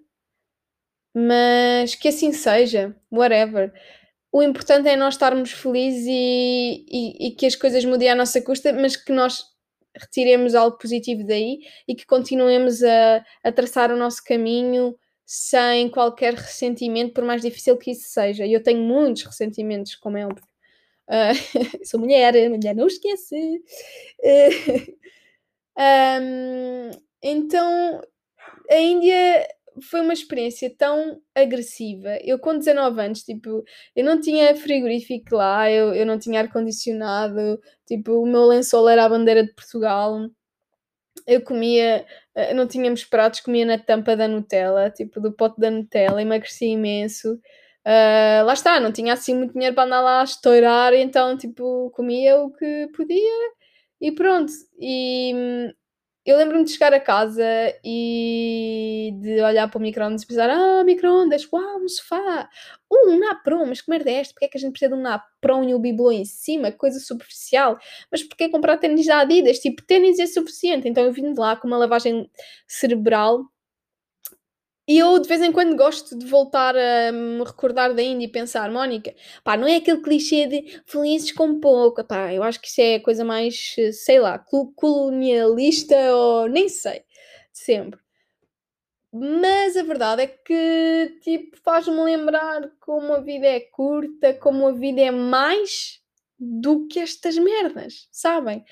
mas 1.13 1.95
que 1.95 2.07
assim 2.07 2.31
seja, 2.31 2.95
whatever. 3.11 3.73
O 4.31 4.41
importante 4.41 4.87
é 4.87 4.95
nós 4.95 5.15
estarmos 5.15 5.51
felizes 5.51 6.05
e, 6.07 6.85
e, 6.89 7.27
e 7.27 7.31
que 7.35 7.45
as 7.45 7.55
coisas 7.55 7.83
mudem 7.85 8.09
à 8.09 8.15
nossa 8.15 8.41
custa, 8.41 8.71
mas 8.73 8.95
que 8.95 9.11
nós 9.11 9.43
retiremos 9.95 10.55
algo 10.55 10.77
positivo 10.77 11.25
daí 11.25 11.59
e 11.87 11.95
que 11.95 12.05
continuemos 12.05 12.81
a, 12.83 13.25
a 13.43 13.51
traçar 13.51 13.91
o 13.91 13.97
nosso 13.97 14.23
caminho 14.23 14.97
sem 15.25 15.89
qualquer 15.89 16.33
ressentimento, 16.33 17.13
por 17.13 17.23
mais 17.25 17.41
difícil 17.41 17.77
que 17.77 17.91
isso 17.91 18.09
seja. 18.09 18.45
E 18.45 18.53
eu 18.53 18.63
tenho 18.63 18.81
muitos 18.81 19.23
ressentimentos, 19.23 19.95
como 19.95 20.17
é 20.17 20.25
óbvio. 20.25 20.50
Uh, 21.09 21.33
sou 21.85 21.99
mulher, 21.99 22.33
mulher 22.49 22.75
não 22.75 22.87
esquece. 22.87 23.35
Uh, 25.77 26.21
um, 26.21 26.91
então, 27.23 28.01
a 28.69 28.75
Índia 28.77 29.47
foi 29.81 30.01
uma 30.01 30.13
experiência 30.13 30.73
tão 30.77 31.21
agressiva. 31.35 32.17
Eu, 32.23 32.39
com 32.39 32.57
19 32.57 33.01
anos, 33.01 33.23
tipo, 33.23 33.63
eu 33.95 34.03
não 34.03 34.19
tinha 34.19 34.55
frigorífico 34.55 35.35
lá, 35.35 35.69
eu, 35.71 35.93
eu 35.93 36.05
não 36.05 36.19
tinha 36.19 36.41
ar-condicionado, 36.41 37.59
tipo, 37.87 38.13
o 38.13 38.25
meu 38.25 38.45
lençol 38.45 38.89
era 38.89 39.05
a 39.05 39.09
bandeira 39.09 39.43
de 39.45 39.53
Portugal. 39.53 40.27
Eu 41.27 41.41
comia, 41.43 42.05
ah, 42.35 42.53
não 42.53 42.67
tínhamos 42.67 43.03
pratos, 43.05 43.41
comia 43.41 43.65
na 43.65 43.77
tampa 43.77 44.15
da 44.15 44.27
Nutella, 44.27 44.89
tipo, 44.89 45.19
do 45.21 45.31
pote 45.33 45.59
da 45.59 45.69
Nutella, 45.71 46.21
emagreci 46.21 46.65
imenso. 46.67 47.39
Uh, 47.85 48.45
lá 48.45 48.53
está, 48.53 48.79
não 48.79 48.91
tinha 48.91 49.13
assim 49.13 49.35
muito 49.35 49.53
dinheiro 49.53 49.73
para 49.73 49.85
andar 49.85 50.01
lá 50.01 50.21
a 50.21 50.23
estourar, 50.23 50.93
então 50.93 51.35
tipo, 51.35 51.89
comia 51.91 52.37
o 52.39 52.51
que 52.51 52.87
podia 52.95 53.51
e 53.99 54.11
pronto. 54.11 54.51
E 54.79 55.33
hum, 55.35 55.73
eu 56.25 56.37
lembro-me 56.37 56.63
de 56.63 56.71
chegar 56.71 56.93
a 56.93 56.99
casa 56.99 57.43
e 57.83 59.11
de 59.21 59.41
olhar 59.41 59.67
para 59.69 59.79
o 59.79 59.81
micro-ondas 59.81 60.21
e 60.23 60.27
pensar: 60.27 60.49
ah, 60.51 60.83
micro-ondas, 60.83 61.47
uau, 61.51 61.79
um 61.83 61.87
sofá, 61.87 62.47
um 62.91 63.17
napron, 63.19 63.65
mas 63.65 63.81
que 63.81 63.89
merda 63.89 64.11
é 64.11 64.15
esta? 64.15 64.33
Porque 64.33 64.45
é 64.45 64.47
que 64.49 64.57
a 64.57 64.61
gente 64.61 64.71
precisa 64.71 64.91
de 64.91 64.97
um 64.97 65.01
napron 65.01 65.63
e 65.67 65.73
o 65.73 65.79
bibelô 65.79 66.11
em 66.11 66.25
cima? 66.25 66.71
Coisa 66.71 66.99
superficial. 66.99 67.79
Mas 68.11 68.23
porquê 68.23 68.49
comprar 68.49 68.77
ténis 68.77 69.07
da 69.07 69.21
Adidas? 69.21 69.59
Tipo, 69.59 69.83
ténis 69.83 70.19
é 70.19 70.27
suficiente. 70.27 70.87
Então 70.87 71.03
eu 71.03 71.11
vim 71.11 71.33
de 71.33 71.39
lá 71.39 71.55
com 71.55 71.67
uma 71.67 71.77
lavagem 71.77 72.29
cerebral 72.67 73.45
e 74.91 74.97
eu 74.97 75.17
de 75.19 75.27
vez 75.29 75.41
em 75.41 75.53
quando 75.53 75.73
gosto 75.77 76.17
de 76.17 76.25
voltar 76.25 76.75
a 76.75 77.13
me 77.13 77.41
recordar 77.45 77.93
da 77.93 78.01
Índia 78.01 78.25
e 78.25 78.29
pensar, 78.29 78.69
Mónica, 78.69 79.15
pá, 79.41 79.55
não 79.55 79.65
é 79.65 79.77
aquele 79.77 80.01
clichê 80.01 80.47
de 80.47 80.81
felizes 80.85 81.31
com 81.31 81.61
pouco, 81.61 82.03
pá, 82.03 82.33
eu 82.33 82.43
acho 82.43 82.59
que 82.59 82.67
isso 82.67 82.81
é 82.81 82.99
coisa 82.99 83.23
mais, 83.23 83.73
sei 83.93 84.19
lá, 84.19 84.37
colonialista 84.75 85.95
ou 86.13 86.49
nem 86.49 86.67
sei, 86.67 87.05
sempre. 87.53 88.01
Mas 89.13 89.77
a 89.77 89.83
verdade 89.83 90.23
é 90.23 90.27
que, 90.27 91.19
tipo, 91.21 91.57
faz-me 91.63 92.01
lembrar 92.03 92.69
como 92.81 93.13
a 93.13 93.21
vida 93.21 93.47
é 93.47 93.61
curta, 93.61 94.33
como 94.33 94.67
a 94.67 94.73
vida 94.73 94.99
é 94.99 95.11
mais 95.11 96.01
do 96.37 96.85
que 96.87 96.99
estas 96.99 97.37
merdas, 97.37 98.09
sabem? 98.11 98.65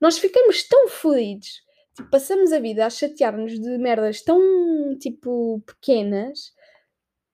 Nós 0.00 0.16
ficamos 0.16 0.62
tão 0.62 0.88
fodidos 0.88 1.65
Tipo, 1.96 2.10
passamos 2.10 2.52
a 2.52 2.60
vida 2.60 2.84
a 2.84 2.90
chatear-nos 2.90 3.58
de 3.58 3.78
merdas 3.78 4.20
tão, 4.22 4.38
tipo, 4.98 5.62
pequenas 5.66 6.54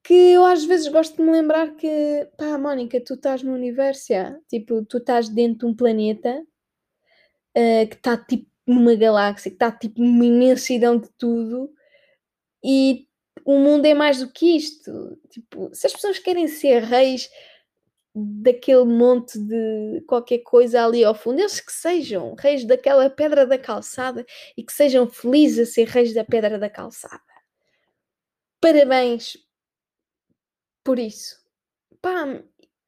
que 0.05 0.15
eu 0.15 0.45
às 0.45 0.65
vezes 0.65 0.89
gosto 0.89 1.17
de 1.17 1.23
me 1.23 1.33
lembrar 1.33 1.75
que, 1.77 2.29
pá, 2.37 2.59
Mónica, 2.59 3.01
tu 3.01 3.15
estás 3.15 3.43
no 3.43 3.53
universo, 3.55 4.07
já. 4.09 4.37
tipo, 4.49 4.85
tu 4.85 4.99
estás 4.99 5.29
dentro 5.29 5.67
de 5.67 5.73
um 5.73 5.77
planeta 5.77 6.43
uh, 7.57 7.89
que 7.89 7.97
está, 7.97 8.17
tipo, 8.17 8.47
numa 8.67 8.95
galáxia, 8.95 9.51
que 9.51 9.57
está, 9.57 9.71
tipo, 9.73 10.01
numa 10.01 10.25
imensidão 10.25 10.99
de 10.99 11.09
tudo 11.19 11.73
e 12.65 13.07
o 13.45 13.59
mundo 13.59 13.87
é 13.87 13.95
mais 13.95 14.21
do 14.21 14.31
que 14.31 14.57
isto. 14.57 15.19
Tipo, 15.31 15.71
se 15.75 15.87
as 15.87 15.93
pessoas 15.93 16.19
querem 16.19 16.47
ser 16.49 16.83
reis 16.83 17.29
daquele 18.15 18.85
monte 18.85 19.39
de 19.39 20.03
qualquer 20.07 20.39
coisa 20.39 20.85
ali 20.85 21.05
ao 21.05 21.15
fundo. 21.15 21.41
Eles 21.41 21.61
que 21.61 21.73
sejam 21.73 22.35
reis 22.35 22.65
daquela 22.65 23.09
pedra 23.09 23.47
da 23.47 23.59
calçada 23.59 24.25
e 24.57 24.63
que 24.63 24.73
sejam 24.73 25.09
felizes 25.09 25.69
a 25.69 25.73
ser 25.73 25.89
reis 25.89 26.13
da 26.13 26.25
pedra 26.25 26.59
da 26.59 26.69
calçada. 26.69 27.21
Parabéns 28.61 29.37
por 30.85 30.99
isso. 30.99 31.41
Pá, 32.01 32.27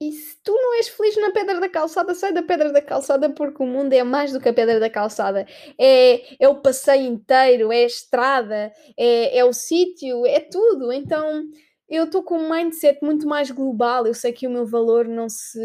e 0.00 0.12
se 0.12 0.36
tu 0.42 0.52
não 0.52 0.76
és 0.76 0.88
feliz 0.88 1.16
na 1.16 1.30
pedra 1.30 1.60
da 1.60 1.68
calçada, 1.68 2.14
sai 2.14 2.32
da 2.32 2.42
pedra 2.42 2.72
da 2.72 2.82
calçada 2.82 3.30
porque 3.30 3.62
o 3.62 3.66
mundo 3.66 3.92
é 3.92 4.02
mais 4.02 4.32
do 4.32 4.40
que 4.40 4.48
a 4.48 4.52
pedra 4.52 4.78
da 4.78 4.90
calçada. 4.90 5.46
É, 5.78 6.44
é 6.44 6.48
o 6.48 6.60
passeio 6.60 7.06
inteiro, 7.06 7.72
é 7.72 7.84
a 7.84 7.86
estrada, 7.86 8.72
é, 8.96 9.38
é 9.38 9.44
o 9.44 9.52
sítio, 9.52 10.26
é 10.26 10.40
tudo. 10.40 10.92
Então 10.92 11.44
eu 11.88 12.04
estou 12.04 12.22
com 12.22 12.38
um 12.38 12.50
mindset 12.50 12.98
muito 13.02 13.26
mais 13.26 13.50
global. 13.50 14.06
Eu 14.06 14.14
sei 14.14 14.32
que 14.32 14.46
o 14.46 14.50
meu 14.50 14.66
valor 14.66 15.06
não 15.06 15.28
se. 15.28 15.58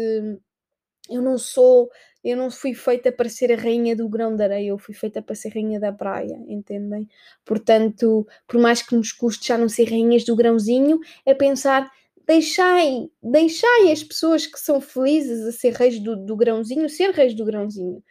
Eu 1.08 1.22
não 1.22 1.38
sou. 1.38 1.90
Eu 2.22 2.36
não 2.36 2.50
fui 2.50 2.74
feita 2.74 3.10
para 3.10 3.28
ser 3.28 3.52
a 3.52 3.56
rainha 3.56 3.96
do 3.96 4.08
grão 4.08 4.36
de 4.36 4.42
areia, 4.42 4.68
eu 4.68 4.78
fui 4.78 4.94
feita 4.94 5.22
para 5.22 5.34
ser 5.34 5.54
rainha 5.54 5.80
da 5.80 5.90
praia, 5.90 6.38
entendem? 6.46 7.08
Portanto, 7.46 8.26
por 8.46 8.60
mais 8.60 8.82
que 8.82 8.94
nos 8.94 9.10
custe 9.10 9.48
já 9.48 9.56
não 9.56 9.70
ser 9.70 9.84
rainhas 9.88 10.24
do 10.24 10.36
grãozinho, 10.36 11.00
é 11.24 11.32
pensar 11.32 11.90
deixai, 12.26 13.10
deixai 13.22 13.90
as 13.90 14.04
pessoas 14.04 14.46
que 14.46 14.60
são 14.60 14.80
felizes 14.80 15.46
a 15.46 15.52
ser 15.52 15.72
reis 15.72 15.98
do, 15.98 16.14
do 16.14 16.36
grãozinho, 16.36 16.88
ser 16.88 17.10
reis 17.10 17.34
do 17.34 17.44
grãozinho. 17.44 18.02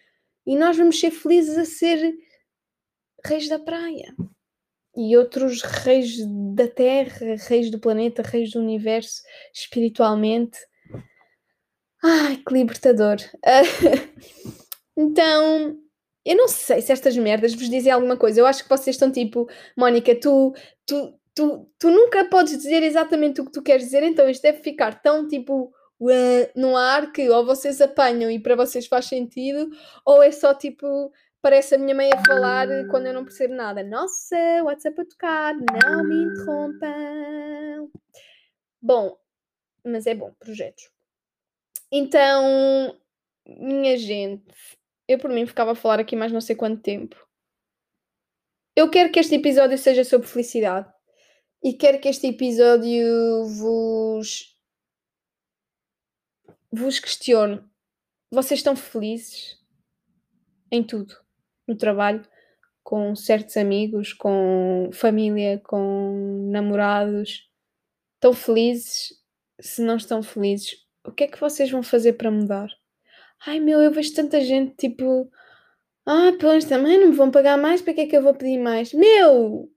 E 0.45 0.57
nós 0.57 0.75
vamos 0.75 0.99
ser 0.99 1.11
felizes 1.11 1.57
a 1.57 1.65
ser 1.65 2.13
reis 3.25 3.47
da 3.47 3.59
praia. 3.59 4.13
E 5.01 5.15
outros 5.15 5.61
reis 5.61 6.17
da 6.53 6.67
terra, 6.67 7.37
reis 7.47 7.71
do 7.71 7.79
planeta, 7.79 8.21
reis 8.21 8.51
do 8.51 8.59
universo, 8.59 9.21
espiritualmente. 9.53 10.59
Ai, 12.03 12.43
que 12.45 12.53
libertador. 12.53 13.15
então, 14.97 15.77
eu 16.25 16.35
não 16.35 16.49
sei 16.49 16.81
se 16.81 16.91
estas 16.91 17.15
merdas 17.15 17.53
vos 17.53 17.69
dizem 17.69 17.93
alguma 17.93 18.17
coisa. 18.17 18.41
Eu 18.41 18.45
acho 18.45 18.63
que 18.63 18.69
vocês 18.69 18.97
estão 18.97 19.09
tipo, 19.09 19.47
Mónica, 19.77 20.13
tu, 20.19 20.53
tu, 20.85 21.13
tu, 21.33 21.71
tu 21.79 21.89
nunca 21.89 22.25
podes 22.25 22.57
dizer 22.57 22.83
exatamente 22.83 23.39
o 23.39 23.45
que 23.45 23.53
tu 23.53 23.61
queres 23.61 23.85
dizer, 23.85 24.03
então 24.03 24.29
isto 24.29 24.41
deve 24.41 24.61
ficar 24.61 25.01
tão 25.01 25.29
tipo 25.29 25.71
no 26.55 26.77
ar 26.77 27.11
que 27.11 27.29
ou 27.29 27.45
vocês 27.45 27.81
apanham 27.81 28.29
e 28.31 28.39
para 28.39 28.55
vocês 28.55 28.87
faz 28.87 29.05
sentido, 29.05 29.69
ou 30.05 30.21
é 30.21 30.31
só 30.31 30.53
tipo, 30.53 31.11
parece 31.41 31.75
a 31.75 31.77
minha 31.77 31.95
mãe 31.95 32.09
a 32.13 32.23
falar 32.25 32.67
quando 32.89 33.07
eu 33.07 33.13
não 33.13 33.23
percebo 33.23 33.53
nada. 33.53 33.83
Nossa, 33.83 34.35
WhatsApp 34.63 35.01
a 35.01 35.05
tocar, 35.05 35.55
não 35.55 36.03
me 36.03 36.23
interrompam. 36.23 37.91
Bom, 38.81 39.17
mas 39.83 40.07
é 40.07 40.13
bom, 40.13 40.33
projetos. 40.39 40.89
Então, 41.91 42.99
minha 43.45 43.97
gente, 43.97 44.45
eu 45.07 45.17
por 45.17 45.29
mim 45.29 45.45
ficava 45.45 45.71
a 45.71 45.75
falar 45.75 45.99
aqui 45.99 46.15
mais 46.15 46.31
não 46.31 46.41
sei 46.41 46.55
quanto 46.55 46.81
tempo. 46.81 47.15
Eu 48.75 48.89
quero 48.89 49.11
que 49.11 49.19
este 49.19 49.35
episódio 49.35 49.77
seja 49.77 50.03
sobre 50.03 50.27
felicidade 50.27 50.89
e 51.63 51.73
quero 51.73 51.99
que 51.99 52.07
este 52.07 52.27
episódio 52.27 53.45
vos 53.45 54.57
vos 56.71 56.99
questione. 56.99 57.63
Vocês 58.31 58.59
estão 58.59 58.75
felizes 58.75 59.59
em 60.71 60.83
tudo, 60.83 61.15
no 61.69 61.77
trabalho, 61.77 62.21
com 62.83 63.15
certos 63.15 63.55
amigos, 63.57 64.13
com 64.13 64.89
família, 64.91 65.61
com 65.65 66.49
namorados. 66.51 67.49
Estão 68.15 68.33
felizes? 68.33 69.13
Se 69.59 69.81
não 69.81 69.97
estão 69.97 70.23
felizes, 70.23 70.77
o 71.05 71.11
que 71.11 71.25
é 71.25 71.27
que 71.27 71.39
vocês 71.39 71.69
vão 71.71 71.83
fazer 71.83 72.13
para 72.13 72.31
mudar? 72.31 72.69
Ai 73.45 73.59
meu, 73.59 73.79
eu 73.81 73.91
vejo 73.91 74.13
tanta 74.13 74.41
gente 74.41 74.75
tipo, 74.75 75.29
ah, 76.05 76.31
pois 76.39 76.65
também 76.65 76.99
não 76.99 77.09
me 77.09 77.15
vão 77.15 77.31
pagar 77.31 77.57
mais, 77.57 77.81
para 77.81 77.93
que 77.93 78.01
é 78.01 78.07
que 78.07 78.17
eu 78.17 78.23
vou 78.23 78.33
pedir 78.33 78.57
mais? 78.57 78.93
Meu, 78.93 79.69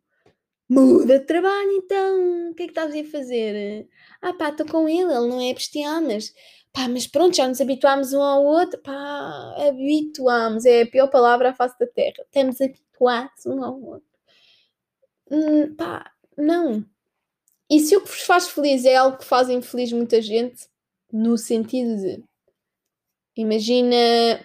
Muda 0.75 1.19
de 1.19 1.27
trabalho 1.27 1.71
então, 1.73 2.51
o 2.51 2.55
que 2.55 2.63
é 2.63 2.67
que 2.67 2.71
estás 2.71 2.97
a 2.97 3.05
fazer? 3.05 3.87
Ah 4.23 4.33
pá, 4.33 4.49
estou 4.49 4.65
com 4.67 4.89
ele, 4.89 5.13
ele 5.13 5.29
não 5.29 5.39
é 5.39 5.53
bestial, 5.53 6.01
mas 6.01 6.33
pá, 6.73 6.89
mas 6.89 7.07
pronto, 7.07 7.37
já 7.37 7.47
nos 7.49 7.61
habituámos 7.61 8.13
um 8.13 8.23
ao 8.23 8.45
outro, 8.45 8.81
pá, 8.83 9.55
habituámos, 9.69 10.65
é 10.65 10.83
a 10.83 10.87
pior 10.87 11.09
palavra 11.09 11.51
à 11.51 11.55
face 11.55 11.79
da 11.79 11.87
terra, 11.87 12.25
estamos 12.25 12.61
habituados 12.61 13.47
um 13.47 13.63
ao 13.65 13.81
outro. 13.81 14.09
Hum, 15.31 15.75
pá, 15.77 16.13
não. 16.37 16.85
E 17.71 17.81
se 17.81 17.97
o 17.97 18.03
que 18.03 18.09
vos 18.09 18.23
faz 18.23 18.49
feliz 18.49 18.85
é 18.85 18.97
algo 18.97 19.19
que 19.19 19.25
faz 19.25 19.49
infeliz 19.51 19.93
muita 19.93 20.21
gente, 20.23 20.69
no 21.13 21.39
sentido 21.39 21.97
de 21.97 22.23
imagina 23.37 23.97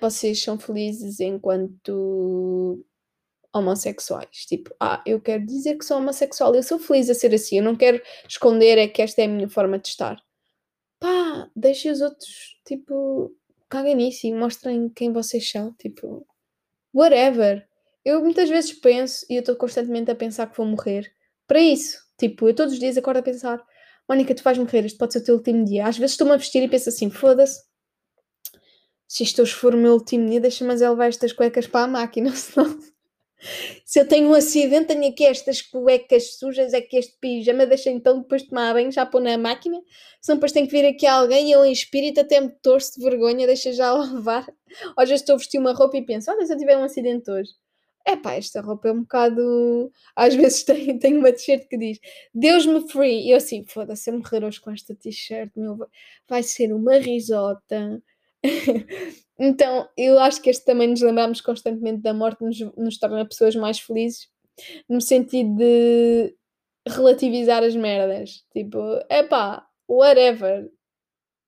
vocês 0.02 0.42
são 0.42 0.58
felizes 0.60 1.20
enquanto 1.20 2.86
homossexuais. 3.54 4.46
Tipo, 4.48 4.74
ah, 4.80 5.02
eu 5.06 5.22
quero 5.22 5.46
dizer 5.46 5.78
que 5.78 5.86
sou 5.86 5.98
homossexual, 5.98 6.56
eu 6.56 6.64
sou 6.64 6.80
feliz 6.80 7.10
a 7.10 7.14
ser 7.16 7.34
assim, 7.34 7.58
eu 7.58 7.64
não 7.64 7.76
quero 7.76 8.02
esconder 8.28 8.78
é 8.78 8.88
que 8.88 9.02
esta 9.02 9.22
é 9.22 9.26
a 9.26 9.28
minha 9.28 9.50
forma 9.50 9.80
de 9.80 9.90
estar. 9.90 10.22
Pá, 11.00 11.50
deixem 11.56 11.92
os 11.92 12.02
outros, 12.02 12.60
tipo, 12.66 13.36
caguem 13.70 13.96
nisso 13.96 14.28
e 14.28 14.34
mostrem 14.34 14.90
quem 14.90 15.12
vocês 15.14 15.50
são, 15.50 15.74
tipo, 15.74 16.26
whatever. 16.94 17.68
Eu 18.04 18.22
muitas 18.22 18.50
vezes 18.50 18.74
penso, 18.74 19.26
e 19.30 19.36
eu 19.36 19.42
estou 19.42 19.56
constantemente 19.56 20.10
a 20.10 20.16
pensar 20.16 20.48
que 20.48 20.58
vou 20.58 20.66
morrer, 20.66 21.12
para 21.48 21.60
isso. 21.60 22.00
Tipo, 22.18 22.50
eu 22.50 22.56
todos 22.56 22.74
os 22.74 22.80
dias 22.80 22.98
acordo 22.98 23.18
a 23.18 23.24
pensar, 23.24 23.64
Mónica, 24.10 24.34
tu 24.34 24.44
vais 24.44 24.58
morrer, 24.58 24.86
este 24.86 24.98
pode 24.98 25.14
ser 25.14 25.20
o 25.20 25.24
teu 25.24 25.36
último 25.36 25.66
dia. 25.66 25.86
Às 25.86 25.98
vezes 25.98 26.14
estou-me 26.14 26.34
a 26.34 26.38
vestir 26.38 26.64
e 26.64 26.70
penso 26.70 26.90
assim, 26.90 27.10
foda-se, 27.10 27.62
se 29.08 29.24
isto 29.24 29.42
hoje 29.42 29.54
for 29.54 29.74
o 29.74 29.78
meu 29.78 29.94
último 29.94 30.30
dia, 30.30 30.40
deixa-me 30.40 30.74
levar 30.74 31.08
estas 31.08 31.34
cuecas 31.34 31.68
para 31.68 31.86
a 31.86 31.88
máquina, 31.88 32.32
senão 32.36 32.78
se 33.86 34.00
eu 34.00 34.08
tenho 34.08 34.30
um 34.30 34.34
acidente, 34.34 34.88
tenho 34.88 35.08
aqui 35.08 35.26
estas 35.26 35.62
cuecas 35.62 36.38
sujas, 36.38 36.74
é 36.74 36.82
que 36.82 36.98
este 36.98 37.18
pijama 37.20 37.66
deixa 37.66 37.90
então 37.90 38.22
depois 38.22 38.44
de 38.44 38.50
tomar 38.50 38.74
banho 38.74 38.92
já 38.92 39.06
pôr 39.06 39.22
na 39.22 39.38
máquina, 39.38 39.80
senão 40.22 40.38
depois 40.38 40.52
tem 40.52 40.66
que 40.66 40.72
vir 40.72 40.86
aqui 40.86 41.06
alguém 41.06 41.52
eu 41.52 41.64
em 41.66 41.72
espírito 41.72 42.20
até 42.20 42.42
me 42.42 42.50
torço 42.62 43.00
de 43.00 43.04
vergonha, 43.04 43.46
deixa 43.48 43.72
já 43.74 43.92
lavar. 43.94 44.48
Já 45.06 45.16
estou 45.16 45.36
a 45.36 45.38
vestir 45.38 45.60
uma 45.60 45.74
roupa 45.74 45.98
e 45.98 46.06
penso, 46.06 46.32
olha 46.32 46.46
se 46.46 46.54
eu 46.54 46.58
tiver 46.58 46.78
um 46.78 46.84
acidente 46.84 47.30
hoje. 47.30 47.52
É 48.06 48.16
pá, 48.16 48.36
esta 48.36 48.62
roupa 48.62 48.88
é 48.88 48.92
um 48.94 49.02
bocado. 49.02 49.92
Às 50.16 50.34
vezes 50.34 50.64
tenho, 50.66 50.98
tenho 51.00 51.20
uma 51.20 51.32
t-shirt 51.32 51.68
que 51.68 51.78
diz 51.78 52.00
Deus 52.34 52.66
me 52.66 52.90
free. 52.90 53.28
E 53.28 53.32
eu 53.32 53.38
assim, 53.38 53.66
foda-se, 53.68 54.10
eu 54.10 54.18
morrer 54.18 54.44
hoje 54.46 54.62
com 54.62 54.72
esta 54.72 54.96
t-shirt, 54.96 55.52
meu, 55.56 55.78
vai 56.28 56.42
ser 56.44 56.74
uma 56.74 56.96
risota. 56.98 58.02
Então, 59.40 59.88
eu 59.96 60.18
acho 60.18 60.42
que 60.42 60.50
este 60.50 60.66
também 60.66 60.88
nos 60.88 61.02
lembramos 61.02 61.42
constantemente 61.42 62.02
da 62.02 62.14
morte 62.14 62.44
nos, 62.44 62.60
nos 62.76 62.98
torna 62.98 63.24
pessoas 63.24 63.56
mais 63.56 63.80
felizes, 63.80 64.28
no 64.90 65.00
sentido 65.00 65.56
de 65.58 66.36
relativizar 66.88 67.64
as 67.64 67.76
merdas. 67.76 68.44
Tipo, 68.52 68.80
é 69.10 69.22
pá, 69.24 69.68
whatever. 69.88 70.70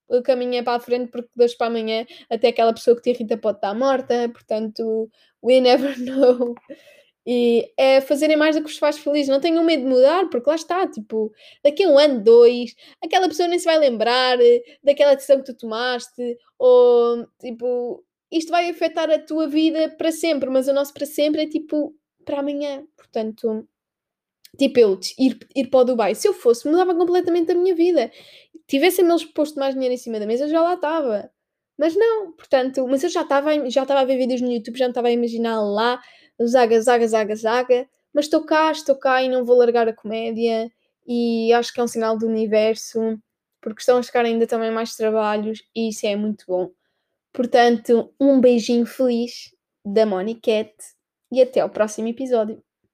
O 0.07 0.21
caminho 0.21 0.55
é 0.55 0.63
para 0.63 0.77
a 0.77 0.79
frente 0.79 1.11
porque 1.11 1.29
de 1.35 1.43
hoje 1.43 1.57
para 1.57 1.67
amanhã 1.67 2.05
até 2.29 2.49
aquela 2.49 2.73
pessoa 2.73 2.95
que 2.95 3.03
te 3.03 3.09
irrita 3.11 3.37
pode 3.37 3.57
estar 3.57 3.73
morta, 3.73 4.29
portanto, 4.29 5.09
we 5.41 5.59
never 5.59 5.95
know. 6.01 6.55
E 7.31 7.71
é 7.77 8.01
fazerem 8.01 8.35
mais 8.35 8.55
do 8.55 8.63
que 8.63 8.69
vos 8.69 8.79
faz 8.79 8.97
feliz. 8.97 9.27
Não 9.27 9.39
tenham 9.39 9.63
medo 9.63 9.83
de 9.83 9.89
mudar, 9.89 10.27
porque 10.31 10.49
lá 10.49 10.55
está, 10.55 10.87
tipo, 10.87 11.31
daqui 11.63 11.83
a 11.83 11.87
um 11.87 11.99
ano, 11.99 12.23
dois, 12.23 12.73
aquela 13.03 13.27
pessoa 13.27 13.47
nem 13.47 13.59
se 13.59 13.65
vai 13.65 13.77
lembrar 13.77 14.41
eh, 14.41 14.63
daquela 14.83 15.13
decisão 15.13 15.37
que 15.37 15.45
tu 15.45 15.55
tomaste, 15.55 16.35
ou 16.57 17.27
tipo, 17.39 18.03
isto 18.31 18.49
vai 18.49 18.67
afetar 18.71 19.11
a 19.11 19.19
tua 19.19 19.47
vida 19.47 19.89
para 19.95 20.11
sempre, 20.11 20.49
mas 20.49 20.67
o 20.67 20.73
nosso 20.73 20.91
para 20.91 21.05
sempre 21.05 21.43
é 21.43 21.47
tipo 21.47 21.93
para 22.25 22.39
amanhã. 22.39 22.83
Portanto, 22.97 23.67
tipo, 24.57 24.79
eu 24.79 24.99
ir, 25.19 25.37
ir 25.55 25.67
para 25.67 25.81
o 25.81 25.83
Dubai, 25.83 26.15
se 26.15 26.27
eu 26.27 26.33
fosse, 26.33 26.67
mudava 26.67 26.95
completamente 26.95 27.51
a 27.51 27.55
minha 27.55 27.75
vida. 27.75 28.11
Tivessem 28.67 29.05
eles 29.07 29.23
posto 29.25 29.59
mais 29.59 29.75
dinheiro 29.75 29.93
em 29.93 29.97
cima 29.97 30.19
da 30.19 30.25
mesa, 30.25 30.45
eu 30.45 30.49
já 30.49 30.61
lá 30.63 30.73
estava. 30.73 31.29
Mas 31.77 31.95
não, 31.95 32.31
portanto, 32.33 32.87
mas 32.87 33.03
eu 33.03 33.09
já 33.09 33.21
estava 33.21 33.69
já 33.69 33.83
estava 33.83 34.01
a 34.01 34.05
ver 34.05 34.17
vídeos 34.17 34.41
no 34.41 34.51
YouTube, 34.51 34.77
já 34.79 34.85
me 34.85 34.91
estava 34.91 35.07
a 35.09 35.11
imaginar 35.11 35.61
lá 35.61 36.01
zaga, 36.45 36.81
zaga, 36.81 37.07
zaga, 37.07 37.35
zaga, 37.35 37.89
mas 38.13 38.25
estou 38.25 38.43
cá, 38.43 38.71
estou 38.71 38.95
cá 38.95 39.21
e 39.23 39.29
não 39.29 39.45
vou 39.45 39.57
largar 39.57 39.87
a 39.87 39.93
comédia 39.93 40.71
e 41.07 41.51
acho 41.53 41.73
que 41.73 41.79
é 41.79 41.83
um 41.83 41.87
sinal 41.87 42.17
do 42.17 42.27
universo, 42.27 42.99
porque 43.61 43.81
estão 43.81 43.97
a 43.97 44.03
chegar 44.03 44.25
ainda 44.25 44.47
também 44.47 44.71
mais 44.71 44.95
trabalhos 44.95 45.63
e 45.75 45.89
isso 45.89 46.05
é 46.05 46.15
muito 46.15 46.45
bom. 46.47 46.71
Portanto, 47.33 48.13
um 48.19 48.39
beijinho 48.39 48.85
feliz 48.85 49.53
da 49.85 50.05
Moniquette 50.05 50.95
e 51.31 51.41
até 51.41 51.59
ao 51.61 51.69
próximo 51.69 52.07
episódio. 52.07 52.61